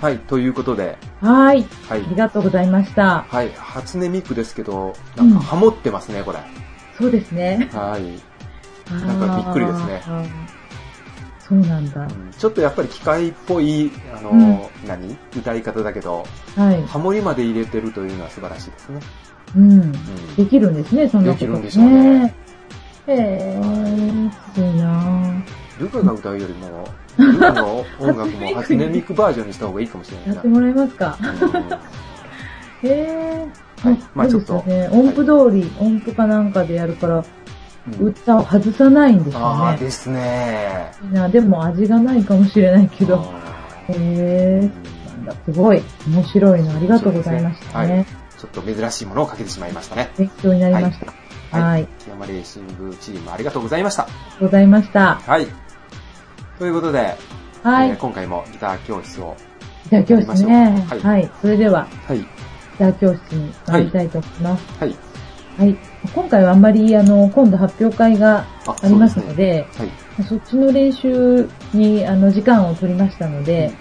[0.00, 1.66] はい、ということで、はい。
[1.88, 2.08] はいあ。
[2.10, 3.24] りがとうございました。
[3.28, 6.38] はい、初音ミクですけど、なんかハモってますね、これ。
[6.98, 7.68] そうですね。
[7.72, 8.20] はい。
[8.92, 10.02] なんかびっくりですね。
[11.38, 12.02] そうなんだ。
[12.02, 15.16] うんちょっとやっぱり機械っぽい、あの、うん何？
[15.36, 16.82] 歌い方だけど、はい。
[16.82, 19.00] ハモリまで入れてるというのは素晴らしいですね。
[19.56, 19.72] うん。
[19.72, 19.92] うん
[20.36, 22.34] できるんですね、そんなことできるんでしょうね。
[23.06, 25.42] へえー、すごいな
[25.78, 31.18] ルカが歌うよりも、ルカの音楽も初音ミクバージョンにした方がいいかもしれないやってもらえますか？
[32.82, 33.88] へえー。
[33.88, 34.88] はいまあちょね。
[34.90, 37.24] 音符通り、音符かなんかでやるから、うん
[38.00, 39.62] 歌を外さないんですあよね。
[39.74, 40.90] あですね。
[41.04, 43.20] いいなでも味がないかもしれないけど。
[43.20, 43.94] あへ
[44.64, 44.70] え
[45.24, 45.80] だ、すごい。
[46.08, 48.06] 面白いのありがとうございましたね。
[48.36, 50.10] ちょっと珍しいものをかけてしまいましたね。
[50.18, 51.06] 勉強になりました。
[51.56, 51.82] はい。
[51.82, 54.08] あり木山レーシングチームありがとうございました。
[54.40, 55.20] ございました。
[55.24, 55.46] はい。
[56.58, 57.16] ということで、
[57.62, 57.90] はい。
[57.90, 59.36] えー今回もギター教室を、
[59.90, 60.86] じゃあ教室ね。
[60.88, 61.30] はいはい。
[61.40, 62.26] それでは、はい、ギ
[62.78, 64.78] ター教室に参りたいと思います。
[64.78, 64.96] はい、
[65.58, 65.76] はい。
[66.14, 73.72] 今回はあんまり、あの、今度発表会があありますので、はい、そっちの練習に、あの、時間を取りましたので、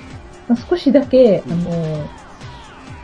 [0.50, 2.10] まあ、少しだけ、うんあの、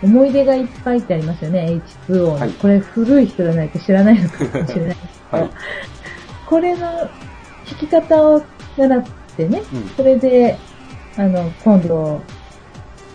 [0.04, 2.34] 思い出がいっぱいってありますよね、H2O の。
[2.34, 4.88] はいこれ古い人じゃないと知らないのかもしれないですけど、
[5.38, 5.50] はい、
[6.48, 7.10] これの弾
[7.80, 8.44] き方を
[8.78, 10.58] 習ってね、うん、それで、
[11.17, 12.22] あの、今度、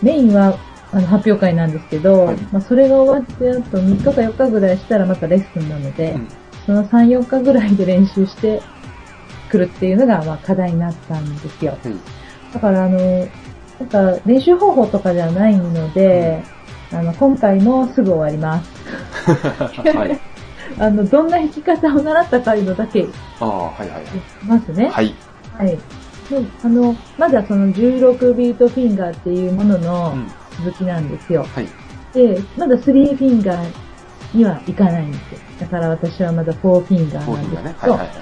[0.01, 0.57] メインは、
[0.91, 6.27] あの、発表会なんですけど、はいまあ、それが終わって、あと3日か4日ぐらいしたらまたレッスンなので、うん
[6.67, 8.61] その3、4日ぐらいで練習して
[9.49, 11.71] くるっていうのが、まあ、課題になったんですよ。
[11.71, 11.93] はい、
[12.53, 12.99] だから、あの、
[13.79, 16.43] なんか、練習方法とかじゃないので、
[16.91, 18.69] あの、今回もすぐ終わります。
[19.95, 20.19] はい。
[20.77, 23.07] あの、どんな弾き方を習ったかいうのだけ
[23.39, 24.03] ああ、はい、はい
[24.45, 24.89] ますね。
[24.89, 25.15] はい、
[25.57, 25.79] はい。
[26.29, 30.27] であの、まだその16ビートフィンガーっていうもののうん、
[30.65, 31.43] 続きなんですよ。
[31.43, 31.67] はい、
[32.13, 33.67] で、まだ3フィンガー
[34.33, 35.39] にはいかないんですよ。
[35.59, 38.13] だから私はまだ4フィンガーなんですけど、はい、は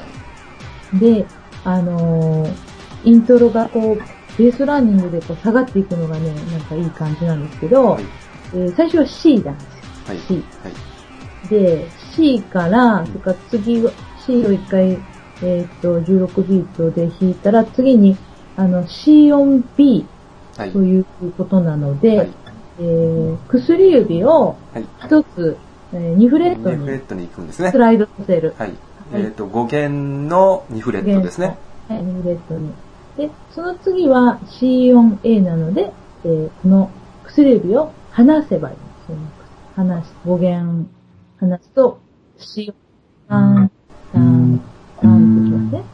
[0.93, 0.99] い。
[0.99, 1.25] で、
[1.63, 8.03] あのーイントロがこう、ベースランニングでこう下がっていくのがね、なんかいい感じなんですけど、はい、
[8.53, 9.83] えー最初は C なんですよ。
[10.07, 10.33] はい、C。
[10.33, 10.69] は
[11.45, 14.97] い、で、C から、んそれから次は、C を一回、
[15.41, 18.17] えっ、と、16ビートで弾いたら、次に、
[18.55, 20.05] あの、C 音 B
[20.57, 21.05] はい、という
[21.37, 22.29] ことなので、はい、
[22.79, 24.85] えー薬指をはい。
[25.03, 25.57] 一つ、
[25.93, 27.77] えー2フレットに2フレットに行くんですねス。
[27.77, 28.53] ライドさせる。
[28.57, 28.73] はい。
[29.13, 31.57] えっと、5弦の2フレットですね。
[31.89, 32.71] はい、2フレットに。
[33.17, 35.91] で、その次は C 音 A なので、
[36.23, 36.89] えーこの
[37.25, 39.21] 薬指を離せばいいんですよね。
[39.75, 40.89] 離し、5弦
[41.39, 41.99] 離すと
[42.37, 42.73] C
[43.29, 43.69] 音、3、
[44.13, 44.74] 3、3ってきますね。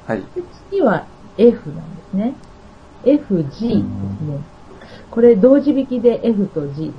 [0.08, 0.20] はい。
[0.20, 0.26] で、
[0.70, 1.06] 次は
[1.38, 2.36] F なんですね。
[3.06, 3.84] F、G ですね。
[5.10, 6.92] これ同時弾きで F と G で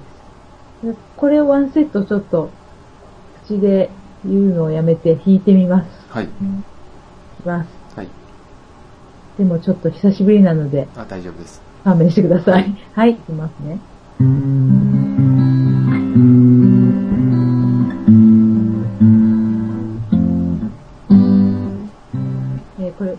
[0.83, 0.87] す。
[0.87, 2.51] でこれをワンセットちょっと
[3.45, 3.91] 口で
[4.25, 5.89] 言うのをやめて弾いてみます。
[6.11, 6.25] はい。
[6.25, 7.69] いきます。
[7.97, 8.09] はい。
[9.39, 11.63] でもちょっと久しぶりなのであ、大丈夫です。
[11.85, 12.75] 勘弁してください。
[12.95, 13.79] はい、いきますね。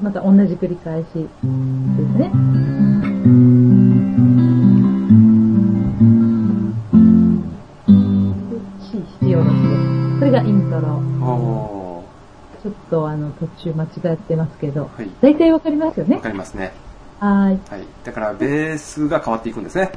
[0.03, 1.23] また同じ繰り返しです
[2.19, 2.29] ね。
[8.49, 10.19] で C 必要なしです。
[10.19, 11.01] これがイントロ。
[11.25, 12.03] お
[12.61, 14.97] ちょっとあの途中間違ってますけど、ー。
[14.97, 15.09] はい。
[15.21, 16.21] 大体わかりますよねわ。
[16.21, 16.73] かりますね。
[17.21, 17.59] はーい。
[17.69, 17.87] はい。
[18.03, 19.93] だから、ベースが変わっていくんですね。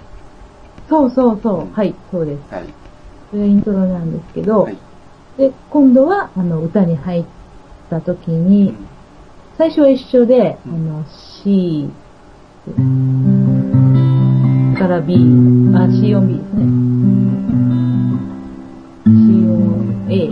[0.89, 1.61] そうそうそう。
[1.63, 2.55] うんはい、そうです。
[2.55, 2.65] はい。
[3.33, 4.79] これがイントロなんですけど、はい。
[5.37, 7.25] で、今度は、あの、歌に入っ
[7.91, 8.87] た時に、うん
[9.59, 11.05] 最初は一緒で、うんあの、
[11.43, 11.89] C、
[14.79, 15.15] から B、
[15.75, 16.65] あ、C 音 B ですね。
[19.07, 19.11] C
[19.49, 20.31] 音 A。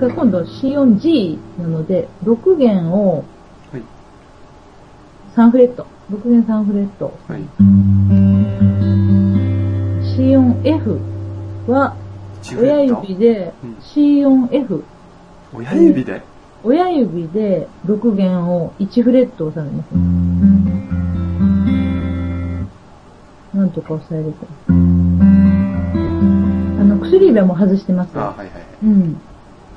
[0.00, 3.24] が今度 C 音 G なので、6弦を
[3.72, 3.82] はい。
[5.34, 5.86] 3フレット。
[6.10, 7.18] 6弦3フレット。
[7.26, 7.40] はい。
[10.14, 11.00] C 音 F
[11.68, 11.96] は、
[12.42, 14.84] 1フレ親指でうん C 音 F。
[15.54, 16.35] 親指で？
[16.64, 19.86] 親指で6弦を1フレット押さえます。
[23.56, 24.46] なんとか押さえると。
[24.68, 24.72] あ
[26.84, 28.26] の、薬指はもう外してますあ、よ。
[28.28, 28.64] はいはいはい。
[28.82, 29.20] うん。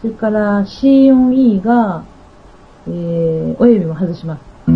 [0.01, 2.03] それから C 音 E が、
[2.87, 4.41] えー、親指も外します。
[4.67, 4.73] ベ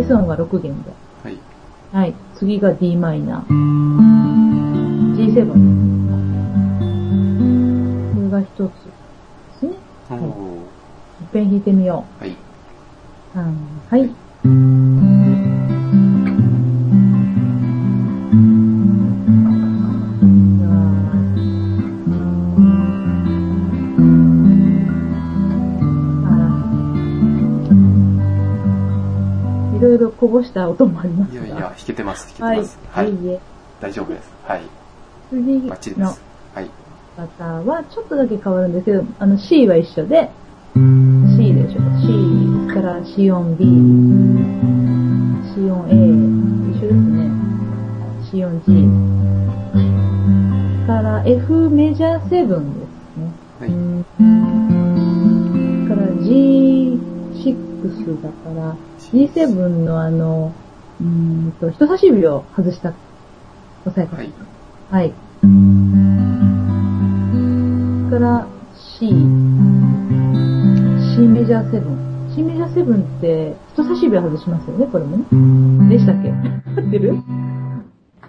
[0.00, 0.90] ース音が6弦で。
[1.22, 1.38] はい。
[1.92, 2.14] はい。
[2.36, 3.44] 次が d マイナー。
[5.16, 5.52] G7。
[8.14, 8.72] これが一つ
[11.34, 12.22] ペン弾いてみよう。
[12.22, 12.36] はい。
[13.90, 14.04] はい。
[14.04, 14.08] い
[29.80, 32.78] ろいろこぼした音もありますいやいや、弾けてます、弾けてます。
[32.92, 33.06] はい。
[33.06, 33.16] はい、
[33.80, 34.30] 大丈夫です。
[34.44, 34.62] はい。
[35.30, 35.90] 次バッチ。
[35.98, 36.16] は。
[37.90, 40.30] ちょっとだけ変わるんですけど、あの C は一緒で、
[41.66, 41.80] でしょ。
[42.00, 43.64] C から C 音 B、
[45.54, 45.94] C 音 A、
[46.70, 47.30] 一緒ですね。
[48.30, 48.66] C 音 G。
[50.86, 52.34] から F メジャー7です
[53.18, 53.32] ね。
[53.58, 53.70] はい。
[55.88, 60.52] から G6 だから、G7 のあの、
[61.00, 62.92] うーんと、人差し指を外した
[63.86, 64.16] 押さえ方。
[64.16, 64.32] はい。
[64.90, 65.14] はい。
[68.10, 68.46] から
[68.98, 69.08] C。
[71.14, 72.34] C メジャー7。
[72.34, 75.88] C メジャー7って人差し指を外しますよね、これもね。
[75.88, 76.30] でしたっけ？
[76.80, 77.14] 合ってる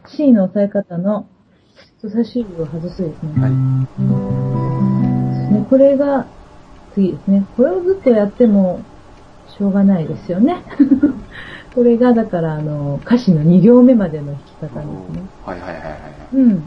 [0.06, 1.26] ?C の押さえ方の
[1.98, 3.42] 人差し指を外すですね。
[3.42, 3.52] はい。
[5.54, 6.26] ねこれが
[6.94, 7.46] 次ですね。
[7.58, 8.82] これをずっとやっても
[9.58, 10.58] しょうがないですよね。
[11.74, 15.24] これがだからあの歌詞の2行目までの弾き方ですね。
[15.44, 16.36] はいはいはいはいはい。
[16.36, 16.64] うん。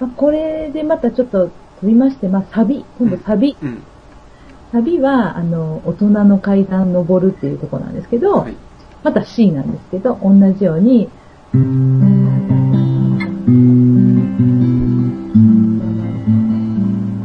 [0.00, 1.50] まあ、これでまたちょっと
[1.80, 3.56] 飛びまして、まあ、サビ、今度サビ。
[3.62, 3.82] うん。
[4.72, 8.56] サビは、あの、大人の階段登るっていうところなんですけど、はい。
[9.02, 11.10] また C なんですけど、同じように、こ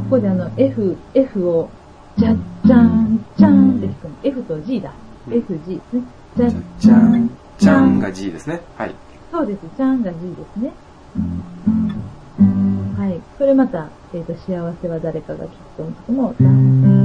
[0.10, 1.70] こであの、F、F を、
[2.18, 4.16] じゃっじゃん、じゃんって弾くの。
[4.24, 4.94] F と G だ。
[5.30, 6.04] F、G ですね。
[6.38, 8.62] じゃっじゃん、じゃんが G ですね。
[8.78, 8.96] はい。
[9.32, 9.60] そうです。
[9.76, 10.72] じゃんが G ですね。
[12.98, 13.22] はい。
[13.38, 17.03] これまた、えっ、と、幸せは誰かがきっとの、じゃん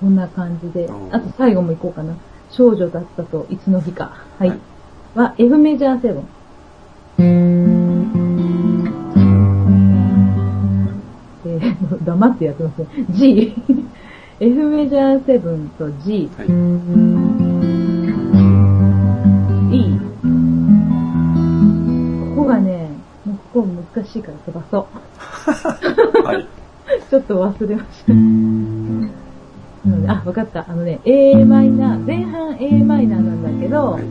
[0.00, 2.14] こんな感じであと最後も行こうかな。
[2.50, 4.24] 少女だったといつの日か。
[4.38, 4.48] はい。
[4.48, 4.58] はい
[5.14, 6.22] は、F メジャー7。
[11.46, 12.88] えー、黙ってやってますね。
[13.10, 13.54] G。
[14.38, 16.30] F メジャー7と G。
[16.36, 16.46] はい。
[19.74, 19.98] E。
[22.36, 22.90] ここがね、
[23.24, 24.86] もうここ難しいから飛ばそ
[26.22, 26.22] う。
[26.22, 26.46] はい。
[27.10, 29.17] ちょっと忘れました。
[30.28, 30.68] わかった。
[30.68, 34.04] あのね、A マイナー、前半 A マイナーなんだけど、はい。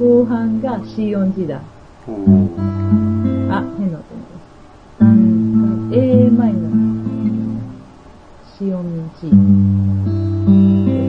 [0.00, 1.62] 後半が C 音 G だ。
[2.08, 3.52] おー。
[3.52, 4.16] あ、変な音で
[4.98, 5.06] す。
[5.94, 7.60] A マイナー、
[8.58, 8.82] C 音
[9.20, 9.36] G です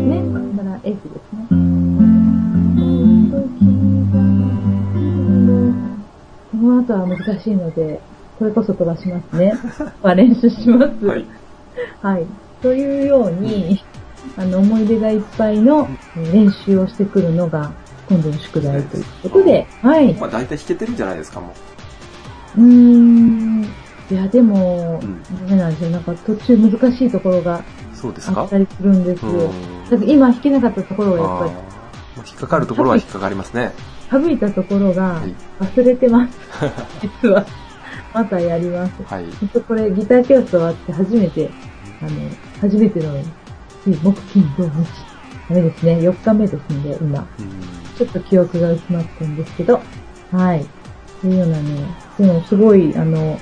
[0.05, 0.21] ね。
[0.57, 1.47] だから F ですね。
[6.51, 7.99] この後は難しいので、
[8.37, 9.53] これこそ飛ばしますね。
[10.03, 11.03] まあ練習します。
[11.03, 11.25] はい。
[12.03, 12.27] はい。
[12.61, 13.81] というように、
[14.37, 17.71] あの、思い出がいっぱいのえー練習をしてくるのが、
[18.07, 20.13] 今度の宿題ということで、はい。
[20.15, 21.53] まあ大体弾けてるんじゃないですか、も
[22.57, 23.63] うーん。
[24.09, 25.89] いや、でも、うんダメなんですよ。
[25.91, 27.63] なんか途中難しいところがう。
[27.95, 28.41] そうですか？
[28.41, 29.31] あったりするんですよ。
[29.31, 33.71] うんだから今弾けなかったところがやっぱあー引っかかるところは引っかかりますね。
[34.11, 35.33] り、省いたところがはい。
[35.59, 36.37] 忘れてます。
[37.23, 37.45] 実は。
[38.13, 38.91] またやります。
[39.03, 39.25] はい。
[39.67, 41.49] これギター教室終わって初めて、
[42.01, 42.11] あの、
[42.59, 43.13] 初めての、
[43.85, 44.71] 水木金土日。
[45.49, 45.97] ダメですね。
[45.97, 47.27] 4日目ですんで、今。
[47.97, 49.81] ちょっと記憶が薄まってるんですけど、
[50.31, 50.65] はい。
[51.21, 53.37] というようなね、でもすごい、あの、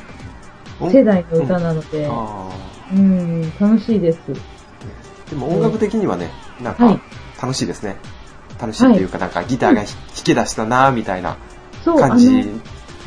[0.92, 2.50] 世代の歌なので、あ
[2.92, 4.20] うん、楽しいです。
[5.30, 7.00] でも音楽的にはね、なんか
[7.42, 7.98] 楽しいですね。
[8.60, 11.38] 楽しいっていうか、なんかギターが弾き出したなみたいな、
[11.86, 12.44] 感じ。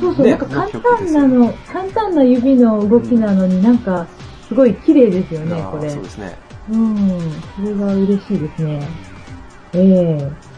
[0.00, 4.06] そうそう、なんか簡単なの、簡単な指の動きなのになんか、
[4.48, 5.90] すごい綺麗ですよね、これ。
[5.90, 6.38] そうですね。
[6.70, 8.88] うん、それが嬉しいですね。
[9.74, 10.52] ええ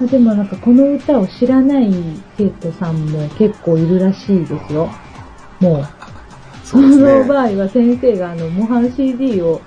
[0.00, 1.92] まあでもなんかこの歌を知らない
[2.36, 4.88] 生徒さんも結構いるらしいですよ。
[5.60, 5.86] もう。
[6.64, 6.96] そね。
[6.96, 9.60] の場合は先生があの、模範 CD を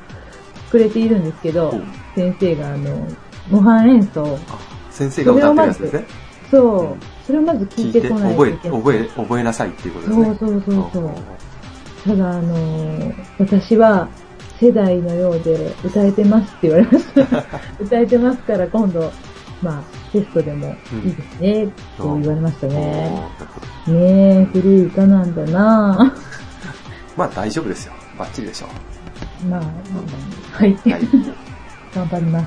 [0.71, 1.73] くれているんですけど
[2.15, 3.07] 先生があの、
[3.49, 4.39] 模範演奏。
[4.49, 6.05] あ先生が歌ってるやつですね。
[6.49, 7.05] そう。
[7.25, 8.79] それをまず聞いてこないと覚え、いけない。
[8.79, 10.25] 覚え、覚えなさいっていうことですね。
[10.25, 11.11] そうそうそうそう。
[12.03, 14.09] ただあの、私は
[14.59, 17.43] 世代のようで歌えてますって言われました。
[17.79, 19.11] 歌えてますから今度、
[19.61, 22.73] まあ、テストでもいいですね、と言われましたね。
[22.73, 26.13] なるほどねえ、古い歌なんだな
[27.17, 27.93] まあ大丈夫ですよ。
[28.17, 28.67] バッチリでしょ
[29.43, 29.47] う。
[29.47, 29.61] まあ、
[30.51, 30.73] はい。
[30.73, 31.01] はい。
[31.93, 32.45] 頑張ります。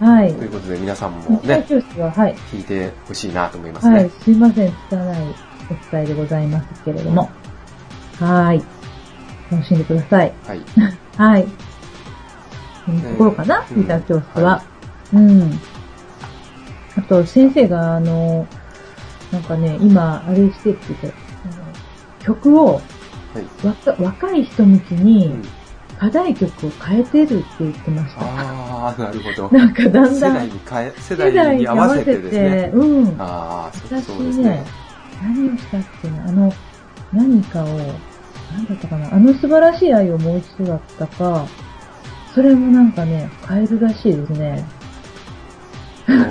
[0.00, 0.22] はい。
[0.22, 0.44] はいと。
[0.44, 1.64] いうことで皆さんもね、
[1.98, 2.36] は、はい。
[2.52, 4.10] 弾いてほしいなと思いますはいね。。
[4.22, 4.72] すいません。
[4.88, 5.34] 拙い
[5.70, 7.30] お伝えでございますけれども。
[8.18, 8.62] はい。
[9.50, 10.32] 楽しんでください。
[10.46, 10.62] はい。
[11.16, 11.44] はい。
[12.86, 14.50] このところかな、うんギター教室は。
[14.50, 14.62] は
[15.12, 15.60] うん。
[16.96, 18.46] あと、先生が、あの、
[19.32, 21.12] なんかね、今、あれしてって言って、
[22.20, 22.80] 曲を
[23.34, 23.46] はい。
[23.64, 25.42] 若若い人向きにうん
[26.00, 28.22] 課題曲を変えてるって言ってました。
[28.22, 29.50] ああ、なるほど。
[29.52, 32.70] なんかだんだん世代に変え、世世代代に合わせてですて、ね。
[32.72, 33.16] うん。
[33.18, 34.64] ああ、そ私そうですねね。、
[35.20, 36.50] 何をしたっけな、あの、
[37.12, 38.00] 何かを、
[38.52, 41.46] 何だったかな、あの素晴らしい愛をもう一度だったか、
[42.34, 44.64] それもなんかね、変えるらしいですね。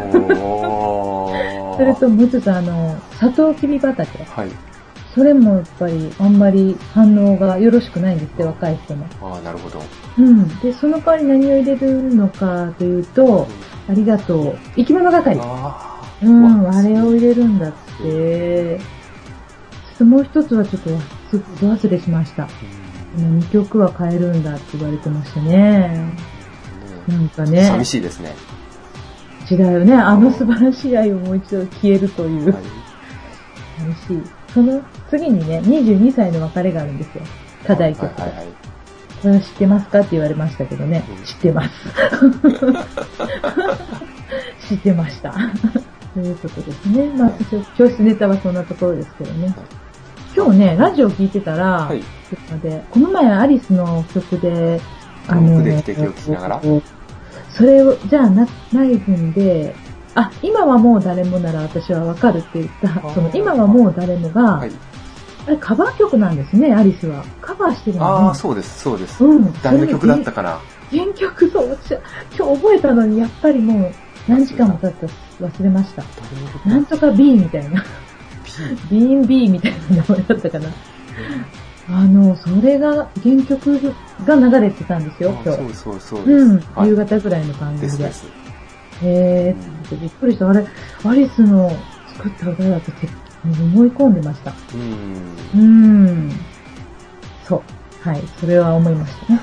[1.79, 4.23] それともう一つあの、サトウキビ畑。
[4.23, 4.49] はい。
[5.15, 9.05] それもやっぱりあんまり反応がよろしくないんですって、若い人も。
[9.21, 9.81] ああ、なるほど。
[10.17, 10.59] うん。
[10.59, 13.47] で、その代わり何を入れるのかというと、
[13.89, 14.57] ありがとう。
[14.75, 15.39] 生き物係。
[15.39, 15.99] ああ。
[16.21, 18.98] うん、わあれを入れるんだって。
[20.05, 22.47] もう一つはちょっとど忘れしました。
[23.17, 26.13] うん2曲は変えるんだって言われてましたね。
[27.07, 28.35] なんかね、寂しいですね。
[29.49, 29.93] 違うよね。
[29.95, 32.53] あの素晴らしい愛をもう一度消えるという。
[32.53, 32.63] はい
[33.79, 34.23] 寂しい。
[34.53, 37.23] その次にね、22歳の別れがあるんですよ。
[37.65, 38.23] 課題曲が。
[38.25, 38.69] はいはいはい。
[39.21, 41.23] これは知ってますかって言われましたけどねうん。
[41.25, 41.69] 知ってます。
[44.69, 45.33] 知ってました。
[46.13, 47.11] ということですね。
[47.17, 47.31] まあ、
[47.77, 49.53] 教室ネタはそんなところですけどね。
[50.39, 51.99] 今日ね、ラジオ聞いてたら、はい。
[51.99, 54.79] ちょっと待ってこの前アリスの曲で、
[55.29, 56.61] 目的を聞きながら？
[57.51, 59.75] それを、じゃあな、ライブで、
[60.15, 64.71] あ、今はもう誰もなら私はわかるって言った、ーその今はもう誰もが、はい。
[65.45, 67.25] あれカバー曲なんですね、アリスは。
[67.41, 68.27] カバーしてるのね。
[68.27, 69.21] ああ、そうです、そうです。
[69.21, 69.53] うん。
[69.61, 70.61] 誰の曲だったかな？
[70.89, 71.91] 原曲そう、私
[72.37, 73.91] 今日覚えたのに、やっぱりもう
[74.25, 75.05] 何時間も経って
[75.41, 76.03] 忘れました。
[76.65, 77.83] なんとか B みたいな。
[78.89, 80.69] P B&B みたいな名前だったかな。
[81.91, 85.57] あの、それが、原曲が流れてたんですよ、今日。
[85.57, 86.23] そうそうそう。
[86.23, 87.87] うん、はい夕方ぐらいの番組で。
[87.87, 88.27] ですです。
[89.01, 90.49] へーってびっくりした。
[90.49, 90.65] あれ、
[91.03, 91.71] アリスの
[92.13, 93.07] 作った歌だとて
[93.43, 94.53] 思い込んでました。
[94.73, 95.35] うん。
[95.55, 96.31] うーん。
[97.43, 98.07] そう。
[98.07, 99.39] はい、それは思いましたね。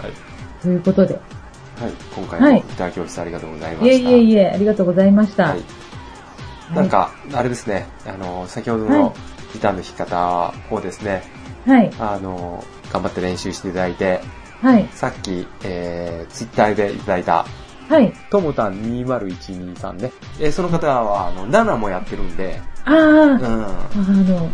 [0.00, 0.12] はい。
[0.62, 1.14] ということで。
[1.14, 1.92] はい。
[2.14, 4.10] 今回はいもギター教室ありがとうございまいえした。
[4.10, 5.48] いえいえ、ありがとうございました。
[5.48, 5.81] はい。
[6.74, 9.14] なんか、あれですね、あの、先ほどはの
[9.52, 11.22] ギターの弾き方をですね、
[11.66, 14.20] はい、あの、頑張って練習していただいて、
[14.60, 17.46] はい、さっき、えー、ツイッターでいただいた、
[17.88, 18.12] はい。
[18.30, 20.12] ともたん20123さんね。
[20.40, 23.44] えーその方は、あの、7もやってるんで、あー、うん。
[23.44, 24.50] あの、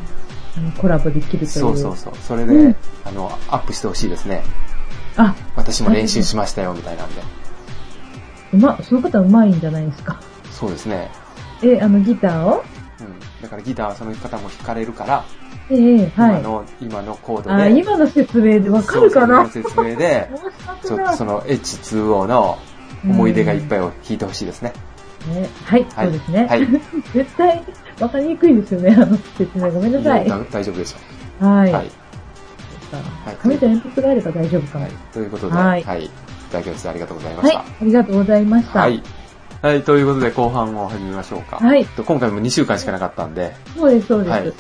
[0.57, 1.49] あのコラボできるという。
[1.49, 2.15] そうそうそう。
[2.17, 4.43] それで、うんあの、アップしてほしいですね。
[5.17, 7.23] あ、私も練習しましたよ、みたいなんで。
[8.55, 10.21] うま、その方うまいんじゃないですか。
[10.51, 11.11] そうですね。
[11.63, 12.65] え、あの、ギターを？
[13.01, 13.43] うん。
[13.43, 15.25] だからギターはその方も弾かれるから、
[15.71, 16.41] ええはい。
[16.41, 17.51] 今の、今のコードで。
[17.51, 19.49] あー、今の説明でわかるかな？
[19.49, 20.31] そう説明で、
[20.85, 22.59] ちょっとその H2O の
[23.05, 24.73] 思い出がいっぱいを弾いてほしいですね。
[25.29, 26.47] ねはい、はいそうですね。
[26.47, 26.67] はい
[27.13, 27.63] 絶対、
[28.01, 29.71] わかりにくいですよね、あの説明。
[29.71, 30.29] ごめんなさい。
[30.29, 31.45] だ は大丈夫でしょい。
[31.45, 31.45] う。
[31.47, 31.71] はい。
[31.71, 31.91] いはい。
[33.43, 34.85] 紙と鉛筆があれば大丈夫かも。
[34.85, 34.93] はい。
[35.13, 35.85] ということで、ははいい。
[35.85, 36.11] ギ
[36.51, 37.61] ター教室ありがとうございまはい、した。
[37.61, 38.81] ありがとうございました。
[38.81, 39.03] はい。
[39.63, 41.57] はい、ということで後半を始めましょうか。
[41.57, 44.31] はいと今回も2週間しかなかったんで、そうです、そうです。
[44.31, 44.53] はい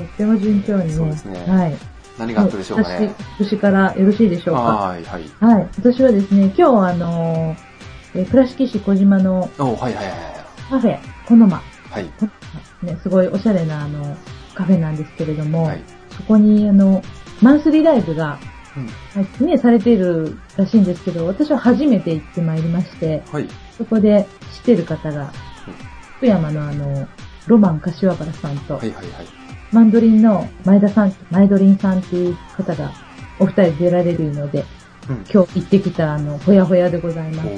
[0.00, 0.92] とっても順調にね。
[0.92, 1.76] そうですねはい。
[2.18, 3.12] 何があったでしょうかね。
[3.38, 4.62] 私、私からよろしいでしょうか？
[4.62, 5.24] はい、はい。
[5.40, 5.68] はい。
[5.78, 10.06] 私はですね、今日あのー、え倉敷市小島のおはいはいはい
[10.70, 12.04] カフェ、コノマ、はい。
[12.82, 14.16] ね、すごいおしゃれなあの、
[14.54, 15.82] カフェなんですけれども、はい。
[16.16, 17.02] そこにあの、
[17.42, 18.38] マンスリーライブが、
[18.76, 23.48] うんはい、ね、されているらしいんですけど、私は初めて行ってまいりまして、はい。
[23.76, 25.32] そこで知ってる方が、
[26.16, 27.08] 福山のあの、
[27.46, 29.26] ロマン柏原さんと、はいはいはい。
[29.72, 32.92] マンドリンの前田さん、前ドリンさんっていう方が、
[33.38, 34.64] お二人出られるので、
[35.08, 35.16] うん。
[35.32, 37.48] 今日行ってきたあの、ほやほやでございます。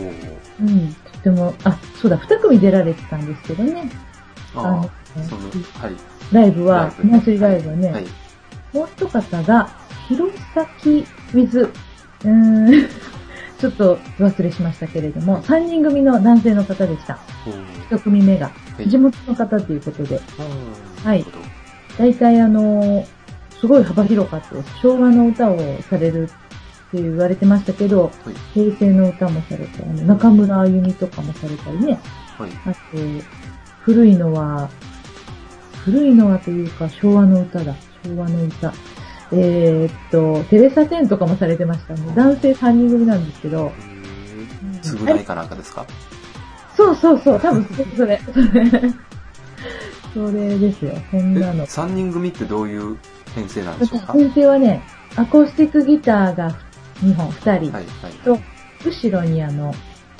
[0.61, 3.91] うん、とても、あ、そうだ、二組出られてたんですけどね。
[4.55, 4.87] あのは
[5.91, 5.97] い。
[6.33, 8.07] ライブは、ライブねマンスリーライブはね、はい。
[8.73, 9.82] もう一方が、
[10.15, 12.89] 弘前 with、うーん、
[13.59, 17.19] ちょっと忘れしましたけれども、三人組の男性の方でした。
[17.47, 18.47] おー一組目が。
[18.47, 18.53] は
[18.83, 21.25] い地元の方ということで、うんはい
[21.99, 23.05] 大体あの、
[23.61, 24.79] すごい幅広かったです。
[24.79, 26.27] 昭和の歌をされるっ
[26.91, 28.35] て言われてましたけど、はい。
[28.55, 32.01] 平成の歌もされたり、中村あゆみとかもされたりね。
[32.39, 32.51] はい。
[32.65, 32.79] あと、
[33.83, 34.69] 古いのは、
[35.85, 37.75] 古いのはというか昭和の歌だ。
[38.05, 38.73] 昭和の歌。
[39.35, 42.01] えー、っと、テレサ・テンとかもされてましたね。
[42.15, 43.73] 男性3人組なんですけど。
[44.83, 45.87] つぐないかなんかですか？
[46.77, 47.65] そうそうそう、多分
[47.97, 48.71] それ、それ。
[50.15, 51.67] それですよ、そんえなの。
[51.67, 52.99] 三人組ってどういう
[53.35, 54.13] 編成なんでしょうか？
[54.13, 54.83] 先生はね、
[55.17, 56.51] アコースティックギターが
[57.03, 57.73] 2本、2人。
[57.73, 58.13] はい、はい。
[58.25, 58.39] と、
[58.85, 59.75] 後ろにあの、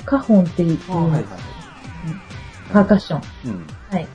[0.05, 1.25] カホンっていはい、はい。
[2.71, 3.21] パーカッション。
[3.45, 3.67] うん。
[3.91, 4.07] はい。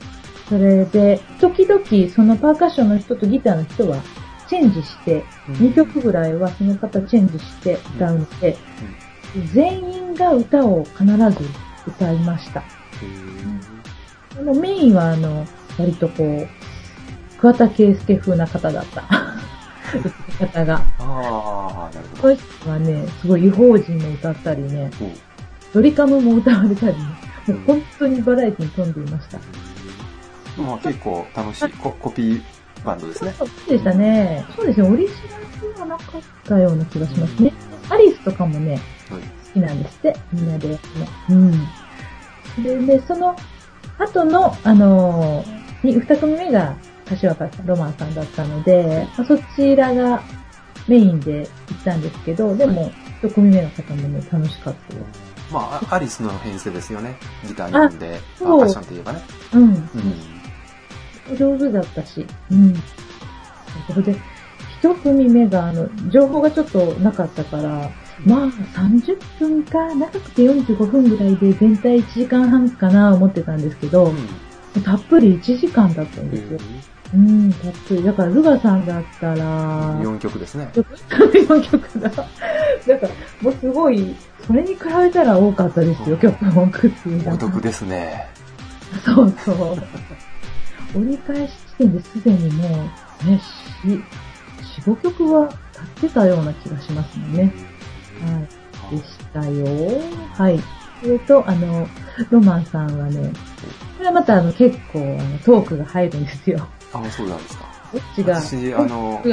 [0.49, 1.81] それで、時々
[2.13, 3.97] そのパーカッションの人とギターの人は
[4.49, 8.57] チェンジして、2曲ぐらいはその方チェンジして歌うので、
[9.53, 11.15] 全員が歌を必ず
[11.87, 12.63] 歌いました。
[14.39, 15.45] あのメインはあの、
[15.77, 16.47] 割とこう、
[17.39, 19.03] 桑田佳祐風な方だった。
[20.39, 20.81] 歌い方が。
[20.97, 25.05] ああ、なるほこの人はね、すごい違法人も歌ったりね、ど。
[25.73, 27.03] ドリカムも歌われたりね、
[27.47, 29.39] もう本当にバラエティに富んでいました。
[30.57, 33.33] まあ結構楽しいココピーバンドですね。
[33.37, 34.45] そうでしたね。
[34.55, 37.53] そうですね、オリジナルではなかったような気がしますね。
[37.89, 40.77] アリスとかもね、はい好きなんですって、みんなでや
[41.29, 41.41] るの。
[41.41, 41.45] う
[42.61, 42.85] ん。
[42.87, 43.35] で、で、その
[43.97, 45.43] 後の、あの
[45.83, 46.75] 二組目が
[47.05, 50.21] 柏原さん、ロマンさんだったので、まあそちらが
[50.87, 55.01] メインで行ったんですけど、でも、一組目の方もね、楽しかったよ。
[55.51, 57.17] まあ、アリスの編成ですよね。
[57.45, 59.21] ギター2本で、パそうーカッションといえばね。
[59.53, 59.63] うん。
[59.63, 59.79] うん。
[61.35, 62.25] 上手だったし。
[62.51, 62.73] うん。
[63.87, 64.15] それで、
[64.79, 67.91] 一組目が、あの、情報がちょっとなかったから、
[68.25, 74.13] まあ、30分か、長くて45分ぐらいで全体1時間半かな思ってたんですけど、
[74.83, 76.59] たっぷり1時間だったんですよ。
[77.13, 78.03] うん、たっぷり。
[78.03, 80.69] だから、ルガさんだったら、4曲ですね。
[80.75, 82.09] 4曲だ。
[82.87, 83.07] なんか、
[83.41, 84.15] もうすごい、
[84.45, 86.89] それに比べたら多かったですよ、曲本数
[87.23, 87.33] が。
[87.33, 88.27] お得ですね。
[89.05, 89.55] そうそう。
[90.95, 92.67] 折り返し地点ですでにも
[93.23, 93.85] う、ね、し、
[94.81, 95.49] 4、5曲は
[95.99, 97.53] 経ってたような気がしますもんね。
[98.21, 98.39] は
[98.91, 98.95] い。
[98.97, 100.01] でしたよ。
[100.33, 100.59] はい。
[101.01, 101.87] それと、あの、
[102.29, 103.31] ロマンさんはね、
[103.97, 106.67] これはまたあの結構あのトークが入るんですよ。
[106.93, 107.65] あ、そうなんですか。
[107.93, 109.29] どっちが、私、あの、え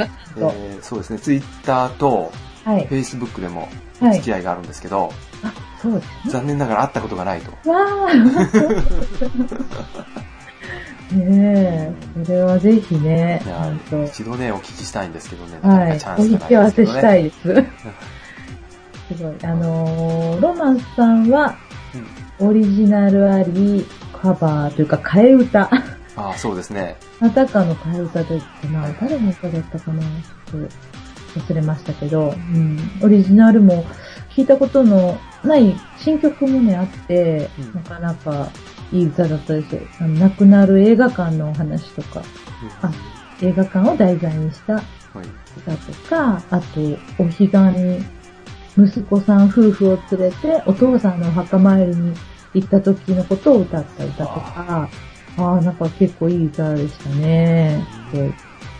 [0.79, 2.31] ーそうですね、ツイッターと
[2.63, 2.95] はいフ。
[2.95, 4.25] ェイスブックでもはい付。
[4.25, 5.11] き合いがあるんですけど、
[5.43, 5.51] あ、
[5.81, 6.09] そうですね。
[6.27, 7.51] 残念ながら会ったことがないと。
[7.69, 9.57] わー
[11.11, 13.41] ねえ、それはぜひね、
[14.07, 16.21] 一度ね、お聞きしたいんですけどね、なかなはいかチャ。
[16.21, 17.01] お引ンスがないき合わせし。
[17.01, 17.37] たいです。
[19.17, 19.35] すごい。
[19.43, 21.55] あのーロマンスさんは、
[22.39, 23.85] オリジナルあり、
[24.21, 25.61] カバーというか、替え歌。
[25.61, 26.97] ああ、そうですね。
[27.19, 28.87] またかの替え歌だったな。
[28.99, 30.61] 誰の歌だったかなちょっ
[31.35, 32.79] と忘れましたけど、うん。
[33.01, 33.85] オリジナルも
[34.35, 38.49] 聞いたことのない新曲もね、あって、うんなかなか
[38.91, 39.81] いい歌だったですよ。
[39.99, 42.23] あの亡くなる映画館のお話とか、
[42.81, 42.91] あ
[43.41, 44.83] 映画館を題材にしたはい。
[45.57, 46.81] 歌とか、あと、
[47.17, 48.03] お彼岸に
[48.77, 52.13] 息子さん夫婦を連れてお父さんのお墓参りに
[52.53, 54.89] 行った時のことを歌った歌とか、
[55.37, 57.83] ああ、なんか結構いい歌でしたね。
[58.11, 58.31] で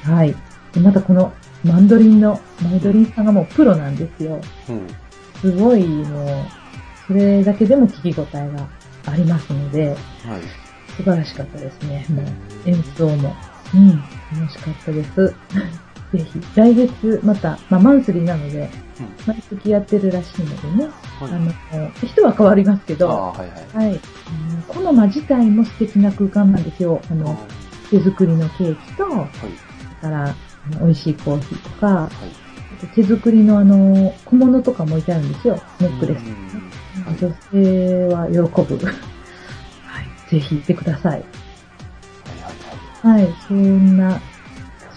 [0.04, 0.36] はい。
[0.74, 1.34] でまたこの
[1.64, 4.42] マンドリンの、マンドリンさんがもうプロなんですよ。
[4.70, 4.88] うん。
[5.42, 6.46] すごいもう、
[7.08, 8.68] それだけでも聞き応えが
[9.12, 9.98] ありますので、はい。
[10.96, 12.06] 素晴らしかったですね。
[12.10, 12.26] もう
[12.66, 13.36] 演奏も。
[13.74, 14.02] うん、
[14.40, 15.36] 楽しかったです。
[16.14, 20.90] ぜひ、来月、また、まあ、マンスリーなので、うん毎月やってるらしいのでね、
[21.20, 23.86] はいあの、人は変わりますけあど、あ、はいはい。
[23.90, 23.94] はい。
[23.94, 24.00] うん
[24.68, 27.02] この間自体も素敵な空間なんですよ。
[27.10, 27.38] ああの、
[27.92, 30.02] 手作りのケーキと、はい。
[30.02, 30.36] から、あ
[30.76, 32.10] の美味しいコーヒーとか、は
[32.82, 32.88] い。
[32.96, 35.60] 手作りのあの、小物とかも置いてあるんですよ。
[35.80, 36.20] ネックレス。
[36.20, 36.72] うん
[37.08, 38.86] はい女性は喜ぶ。
[38.86, 38.92] は
[40.02, 40.30] い。
[40.30, 41.12] ぜひ行ってください。
[41.12, 41.22] はい
[42.42, 42.52] は
[43.14, 43.24] いはい。
[43.24, 44.22] はい、そんな、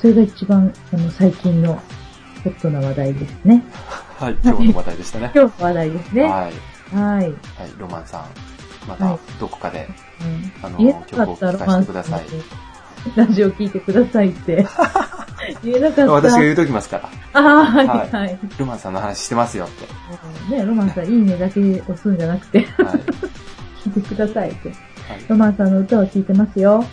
[0.00, 1.74] それが一番、あの、最近の
[2.42, 3.62] ホットな話題ですね。
[4.18, 5.30] はい、今日の話題でしたね。
[5.34, 6.22] 今日の話題ですね。
[6.24, 6.32] はい。
[6.94, 7.24] はい。
[7.24, 7.34] はい、
[7.78, 8.24] ロマンさん。
[8.88, 9.88] またはい、どこかで、
[10.20, 12.22] うんあの、曲を聴かせてください。
[13.16, 14.66] ラジオ聞いてくださいって。
[15.64, 16.12] 言えなかった。
[16.12, 17.40] 私が言うときますから。
[17.40, 18.38] ああ、はい、ははいい。
[18.58, 19.68] ロマンさんの話してますよっ
[20.48, 20.56] て。
[20.56, 22.66] ね、ロマンさん、いいねだけ押すんじゃなくて、はい。
[23.88, 24.68] 聞いてくださいって。
[24.68, 24.76] はい。
[25.28, 26.78] ロマンさんの歌を聞いてますよ。
[26.78, 26.86] はい。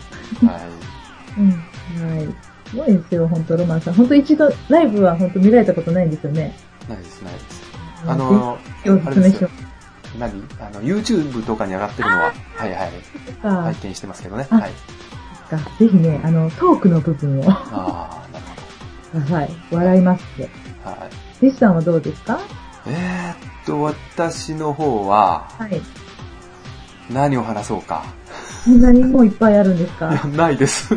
[1.40, 1.50] うん。
[2.16, 2.28] はい。
[2.70, 3.94] すごいですよ、本当ロマンさん。
[3.94, 6.56] 本当一度、ライブは本当見られたことないんですよね。
[6.88, 7.62] ないです、ないです。
[8.04, 9.50] うんあの、しよ。
[10.18, 10.42] 何？
[10.60, 12.90] あの、YouTube とかに上がってるのは、はいはい。
[13.42, 14.46] 拝見してますけどね。
[14.50, 14.70] あはい。
[15.48, 18.24] かぜひね、あの、トークの部分を、はあ
[19.14, 20.50] あ、なるほい、笑いますって。
[20.84, 20.90] ど。
[20.90, 21.46] はい。
[21.46, 22.38] 弟子さんはどうですか？
[22.86, 23.36] えーっ
[23.66, 25.80] と、私の方は、はい。
[27.10, 28.04] 何を話そうか。
[28.64, 30.94] そんなにもういっぱいあるんですいやかないです。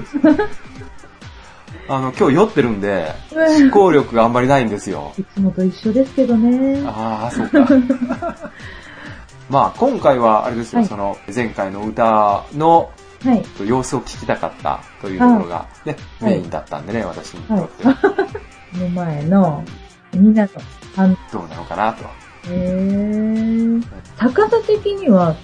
[1.88, 5.14] あの、今日酔ってるんで、うん思考力があんまりないんですよ。
[5.18, 6.82] いつもと一緒ですけどね。
[6.86, 7.68] ああ、そうか。
[9.49, 12.89] まあ、今回はあれですよ、はいその、前回の歌の
[13.24, 13.67] はい。
[13.67, 17.84] 様子を聞きたかったというところが、ね、はいメインだったんでね、私にとって。
[17.84, 17.89] こ
[18.78, 19.63] の前の、
[20.13, 20.49] みんなの
[20.95, 22.03] 反どうなのかなと。
[22.49, 23.84] へー
[24.17, 25.38] 高さ的には、はい。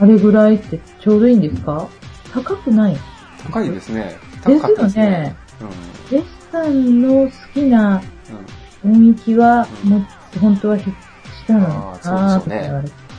[0.00, 1.88] あれぐらいってちょうどいいんですか？
[2.32, 2.96] 高くない
[3.44, 4.16] 高いですね。
[4.44, 5.36] ですよ高かったですねね。。
[5.60, 6.18] うん。
[6.18, 8.02] 弟子さんの好きな
[8.84, 10.06] うん音域は、うんも
[10.40, 10.92] 本当はひ
[11.46, 12.50] 下なのかなねとか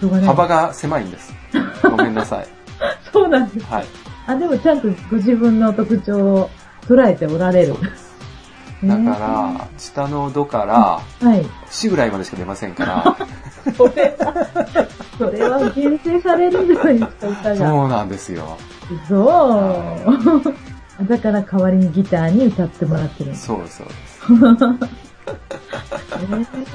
[0.01, 1.33] 言われて幅が狭いんです。
[1.83, 2.47] ごめんなさい。
[3.11, 3.65] そうなんです。
[3.65, 3.85] はい。
[4.27, 6.49] あ、でもちゃんとご自分の特徴を
[6.87, 7.75] 捉えておられる。
[8.83, 11.45] だから、下の度から、ら、はい。
[11.69, 13.17] 死ぐらいまでしか出ませんから、
[13.75, 14.47] それは、
[15.17, 17.55] それは厳正されるんじゃないですか、歌が。
[17.55, 18.57] そうなんですよ。
[19.07, 19.97] そ
[20.99, 21.05] う。
[21.05, 23.47] だから代わりにギターに歌ってもらってるんです。
[23.47, 24.21] そうそうです。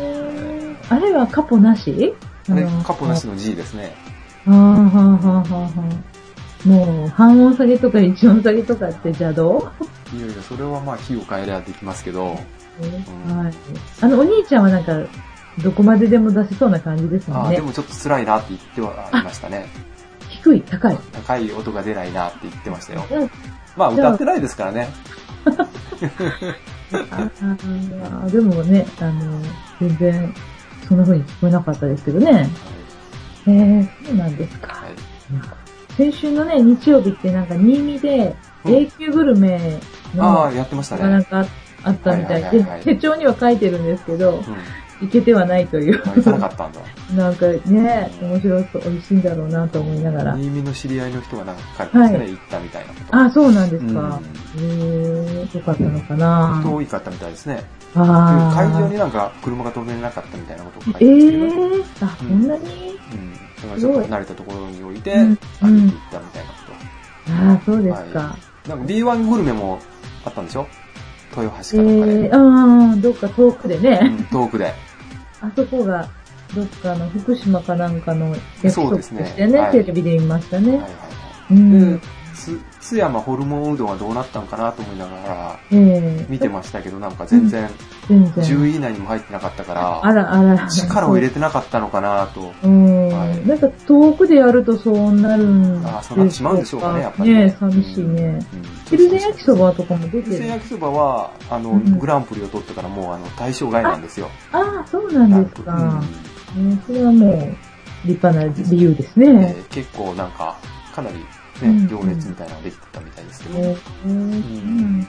[0.01, 2.15] え ーあれはカポなし？
[2.51, 3.95] あれあの、カポなしの G ですね。
[4.47, 5.73] はあはあはあは
[6.65, 9.71] あもう、半音下げとか一音下げとかって邪道？
[10.15, 12.39] いやいや、それはまあ、火を変えりゃできますけど、んはい。
[14.01, 14.97] あの、お兄ちゃんはなんか、
[15.63, 17.63] どこまででも出せそうな感じですもんねあーで。
[17.63, 19.67] もちょっと辛いなって言ってはありましたね。
[20.29, 20.97] 低い、高い？
[21.13, 23.05] 高い音が出ないなって言ってましたよ。
[23.11, 23.31] うん
[23.77, 24.89] まあ、歌ってないですからね。
[27.11, 27.31] あ
[28.25, 29.41] あでもね、あの、
[29.81, 30.35] 全然、
[30.87, 32.31] そんな風に聞こえなかったですけどね。
[32.31, 32.43] へ
[33.47, 34.75] えそうなんですか。
[34.75, 34.95] はい。
[35.97, 38.35] 先週のね、日曜日ってなんか、新見で、
[38.65, 39.81] うん A 級グルメ
[40.15, 41.03] あのあ、やってましたね。
[41.03, 41.45] がなんか
[41.83, 44.45] あったみたいで手帳には書いてるんですけど、うん。
[45.03, 46.01] 行けてはないという。
[46.07, 46.81] あ行かなかったんだ。
[47.17, 50.35] なんかね、面白そう、美味しいんだろうなと思いながら。
[50.35, 53.17] 新見の知り合いの人がなんか書いてますね、はい行ったみたいなこと。
[53.17, 54.23] あ、そうなんですうん
[54.61, 57.65] えよかったのかな遠いかったみたいですね。
[57.95, 63.33] 会場になんか車が止めれなかったみたいなことを書いてえますけど、えー、あ、こんなにうん。
[63.33, 67.33] だからちょっと慣れたところに置いて、うん歩いて行ったみたいなこと。
[67.33, 68.19] ああ、そうですか。
[68.21, 68.37] は
[68.69, 69.79] なんか B1 グルメも
[70.25, 70.67] あったんでしょ？
[71.37, 72.27] 豊え橋かどっかで。
[72.27, 74.73] えー、ああ、どっか遠くでうね、ん遠くで。
[75.41, 76.09] あそこが、
[76.55, 80.71] どっかの福島かなんかの約束としてね、はいテレビで見ましたね。
[80.73, 80.97] はいはいは
[81.51, 81.55] い。
[81.55, 82.01] うん。
[82.83, 85.77] 津山ホルモンうどんはどうなったんかなと思いながらえ
[86.21, 87.71] え見てましたけど、なんか全然
[88.09, 88.33] 全然。
[88.45, 90.69] 10位以内にも入ってなかったかあら、らあら。
[90.69, 92.53] 力を入れてなかったのかなと。
[92.65, 97.31] うん、はいなんか遠くでやるとそうなるんああ、そうなってしまうんでしょうかね、やっぱり。
[97.33, 98.23] ね寂しいね。
[98.53, 98.63] うん。
[98.91, 100.23] 昼で焼きそばとかも出てる。
[100.25, 104.29] 昼で焼きそばは、あの、うんグランプリを取ってからもう、あの、対象外なんですよ。
[104.51, 105.73] ああ、そうなんですか。
[106.57, 107.57] うんねそれはもう、
[108.09, 109.55] 立派な理由ですえね。
[109.57, 110.57] ー結構なんか、
[110.95, 111.25] かなり
[111.63, 115.07] うんね、行列みたいなのができてたみたいですけど、えーうん、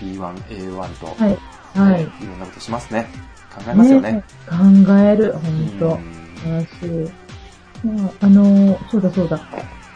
[0.00, 1.38] B1、A1 と、はい。
[1.74, 2.02] はい。
[2.02, 3.08] いろんなことしますね。
[3.54, 4.24] 考えますよね。
[4.48, 4.56] 考
[4.94, 5.88] える、ほんと。
[5.94, 7.86] うん素晴らしい。
[7.86, 9.40] まあ、あのーそうだそうだ。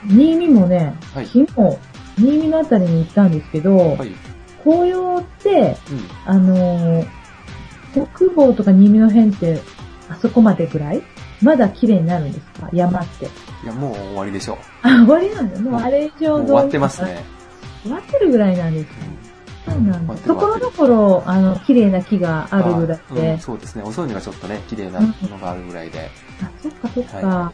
[0.09, 1.79] 新見もね、はい昨日、
[2.19, 4.13] 新見のあたりに行ったんですけど、はい。
[4.63, 6.01] 紅葉って、うん。
[6.27, 7.07] あのー
[7.93, 9.61] 北房とか新見の辺って、
[10.09, 11.03] あそこまでぐらい？
[11.43, 12.69] まだ綺麗になるんですか？
[12.73, 13.27] 山って。
[13.63, 15.61] いや、もう終わりでしょあ、終わりなんだ。
[15.61, 16.13] もうあれ以う。
[16.21, 17.03] 上もう終わってます。
[17.05, 17.25] ね。
[17.83, 18.93] 終わってるぐらいなんですか
[19.67, 20.15] そうなんだ。
[20.15, 23.33] 終ところどころ、あの、綺麗な木があるぐらいあで。
[23.33, 23.83] うんそうですね。
[23.83, 26.11] 遅いのがちょっとね、綺麗なのがあるぐらいで。
[26.43, 27.27] あ、そっかそっか。
[27.27, 27.53] は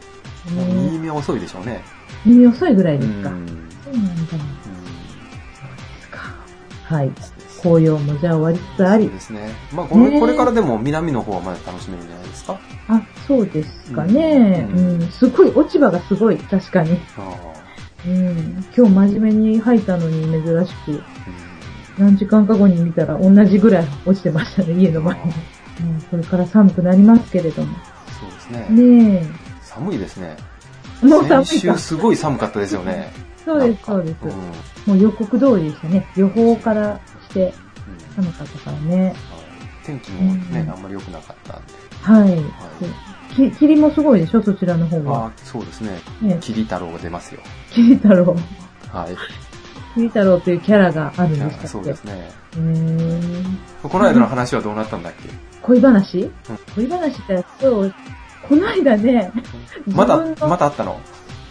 [0.55, 1.83] もうね新見は遅いでしょうね。
[2.25, 3.29] 耳遅いぐらいですか。
[3.29, 3.47] うん
[3.83, 4.31] そうなんだ。
[4.31, 4.55] そううん
[5.75, 6.19] ですか。
[6.83, 7.11] はい。
[7.61, 9.13] 紅葉もじゃあ終わりつつありそう。
[9.13, 9.49] ですね。
[9.73, 12.59] まあこれ、ねこれからでも南の方はまだ楽しめるんじゃないですか。
[12.87, 14.67] あ、そうですかね。
[14.73, 15.11] ううんん。
[15.11, 16.97] すごい、落ち葉がすごい、確かに。
[17.17, 17.53] あ
[18.05, 18.65] うん。
[18.75, 21.03] 今日真面目に吐いたのに珍しく、
[21.97, 25.33] 何時間か後に見たら同じぐらい落ちてましたね、家の前に。
[25.79, 27.75] うん、これから寒くなりますけれども。
[28.19, 28.67] そうですね。
[28.69, 29.29] ね
[29.61, 30.37] 寒いですね。
[31.03, 31.05] え。
[31.05, 31.77] もう寒い先週か。
[31.77, 33.11] すごい寒かったですよね。
[33.43, 34.15] そうです、そうです。
[34.23, 34.31] うん
[34.87, 36.07] もう予告通りでしたね。
[36.15, 36.99] 予報から
[37.29, 37.53] して
[38.17, 39.07] うん寒かったからね。
[39.07, 39.15] はい
[39.83, 41.73] 天気もね、うんあんまり良くなかったんで。
[42.01, 42.35] はい。
[42.35, 42.47] はい
[43.27, 44.41] き霧もすごいでしょ？
[44.41, 45.27] そちらの方は。
[45.27, 45.99] あそうですね。
[46.21, 47.41] ね、キリ太郎が出ますよ。
[47.71, 48.35] 桐太郎。
[48.91, 49.15] はい。
[49.95, 51.67] 桐太郎というキャラがあるんでいやしたっけ？
[51.67, 52.29] そうですね。
[53.83, 55.29] この間の話はどうなったんだっけ？
[55.61, 56.31] 恋話、
[56.75, 57.93] 恋話ってそう、
[58.47, 59.31] この間ね、
[59.87, 60.99] まだ自分、のまだあったの？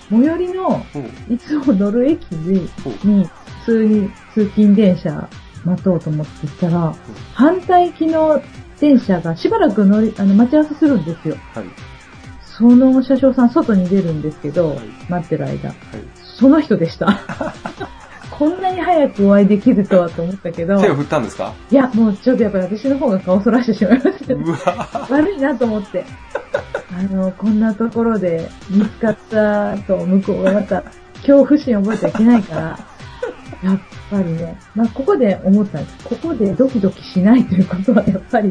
[0.09, 0.87] 最寄りの、
[1.29, 5.29] いつも乗る駅に、普通に通勤電車
[5.65, 6.95] 待とうと思って行ったら、
[7.35, 8.41] 反対行きの
[8.81, 11.37] 電車がしばらく乗り、あの、待ち合わせするんですよ。
[11.55, 11.65] はい。
[12.59, 15.69] その車掌さん外に出るんですけど、はい待ってる間。
[15.69, 15.77] はい。
[16.39, 17.21] その人でした。
[18.31, 21.53] こんなに早くお会いできるとはと思ったけど、手を振ったんですか？
[21.71, 24.35] いや、もうちょっとやっぱり私の方が顔そらしてしまいました。
[24.35, 26.05] うわ 悪いなと思って。
[26.99, 30.83] あの、こんなところで見つかったと向こうがまた
[31.23, 32.79] 恐怖心を覚えてはいけないから、
[33.71, 35.97] やっぱりね、まあここで思ったんです。
[36.09, 38.49] ここでドキドキしないということはやっぱり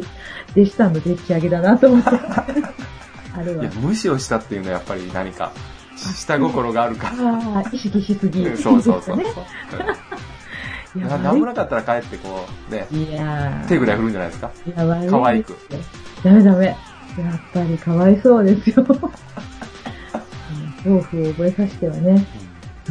[0.51, 2.09] 弟子さんのでっち上げだなと思って。
[3.37, 5.51] あれはいや。、無視をしたっていうのはやっぱり何か、
[5.97, 8.45] 下心があるかああ、意識しすぎ。
[8.49, 8.55] ら。
[8.57, 9.17] そうそうそうそう。
[9.17, 9.23] ね。
[10.95, 14.51] いや、ななんもなかったら帰ってこう、ね、いやー手ぐらい振るんじゃないですか？
[14.65, 15.09] いや、悪い。
[15.09, 15.57] 可愛く。
[16.23, 16.65] ダメダメ。
[16.67, 16.75] やっ
[17.53, 18.85] ぱりかわいそうですよ。
[18.87, 18.99] うん
[20.99, 22.25] 恐怖を覚えさせてはね。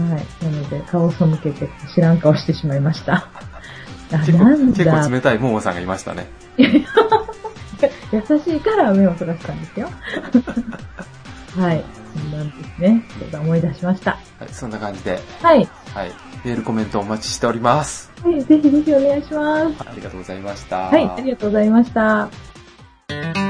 [0.03, 0.45] はい。
[0.45, 3.29] なので、顔を背けて知らん顔してしまいました。
[4.13, 5.09] あ、結構、なん結構だ。
[5.09, 6.27] 冷たいももさんがいましたね。
[6.57, 9.91] 優しいから目をそらしたんですよ。
[11.57, 11.85] はい。
[12.15, 13.05] そんなんですね。
[13.19, 14.13] ちょっと思い出しました。
[14.13, 15.69] はい、そんな感じで、はい。
[15.95, 16.13] はい。
[16.45, 18.13] メールコメントお待ちしております。
[18.23, 19.77] はい、ぜひぜひお願いします。
[19.81, 20.77] ありがとうございました。
[20.79, 23.44] はい、ありがとうございました。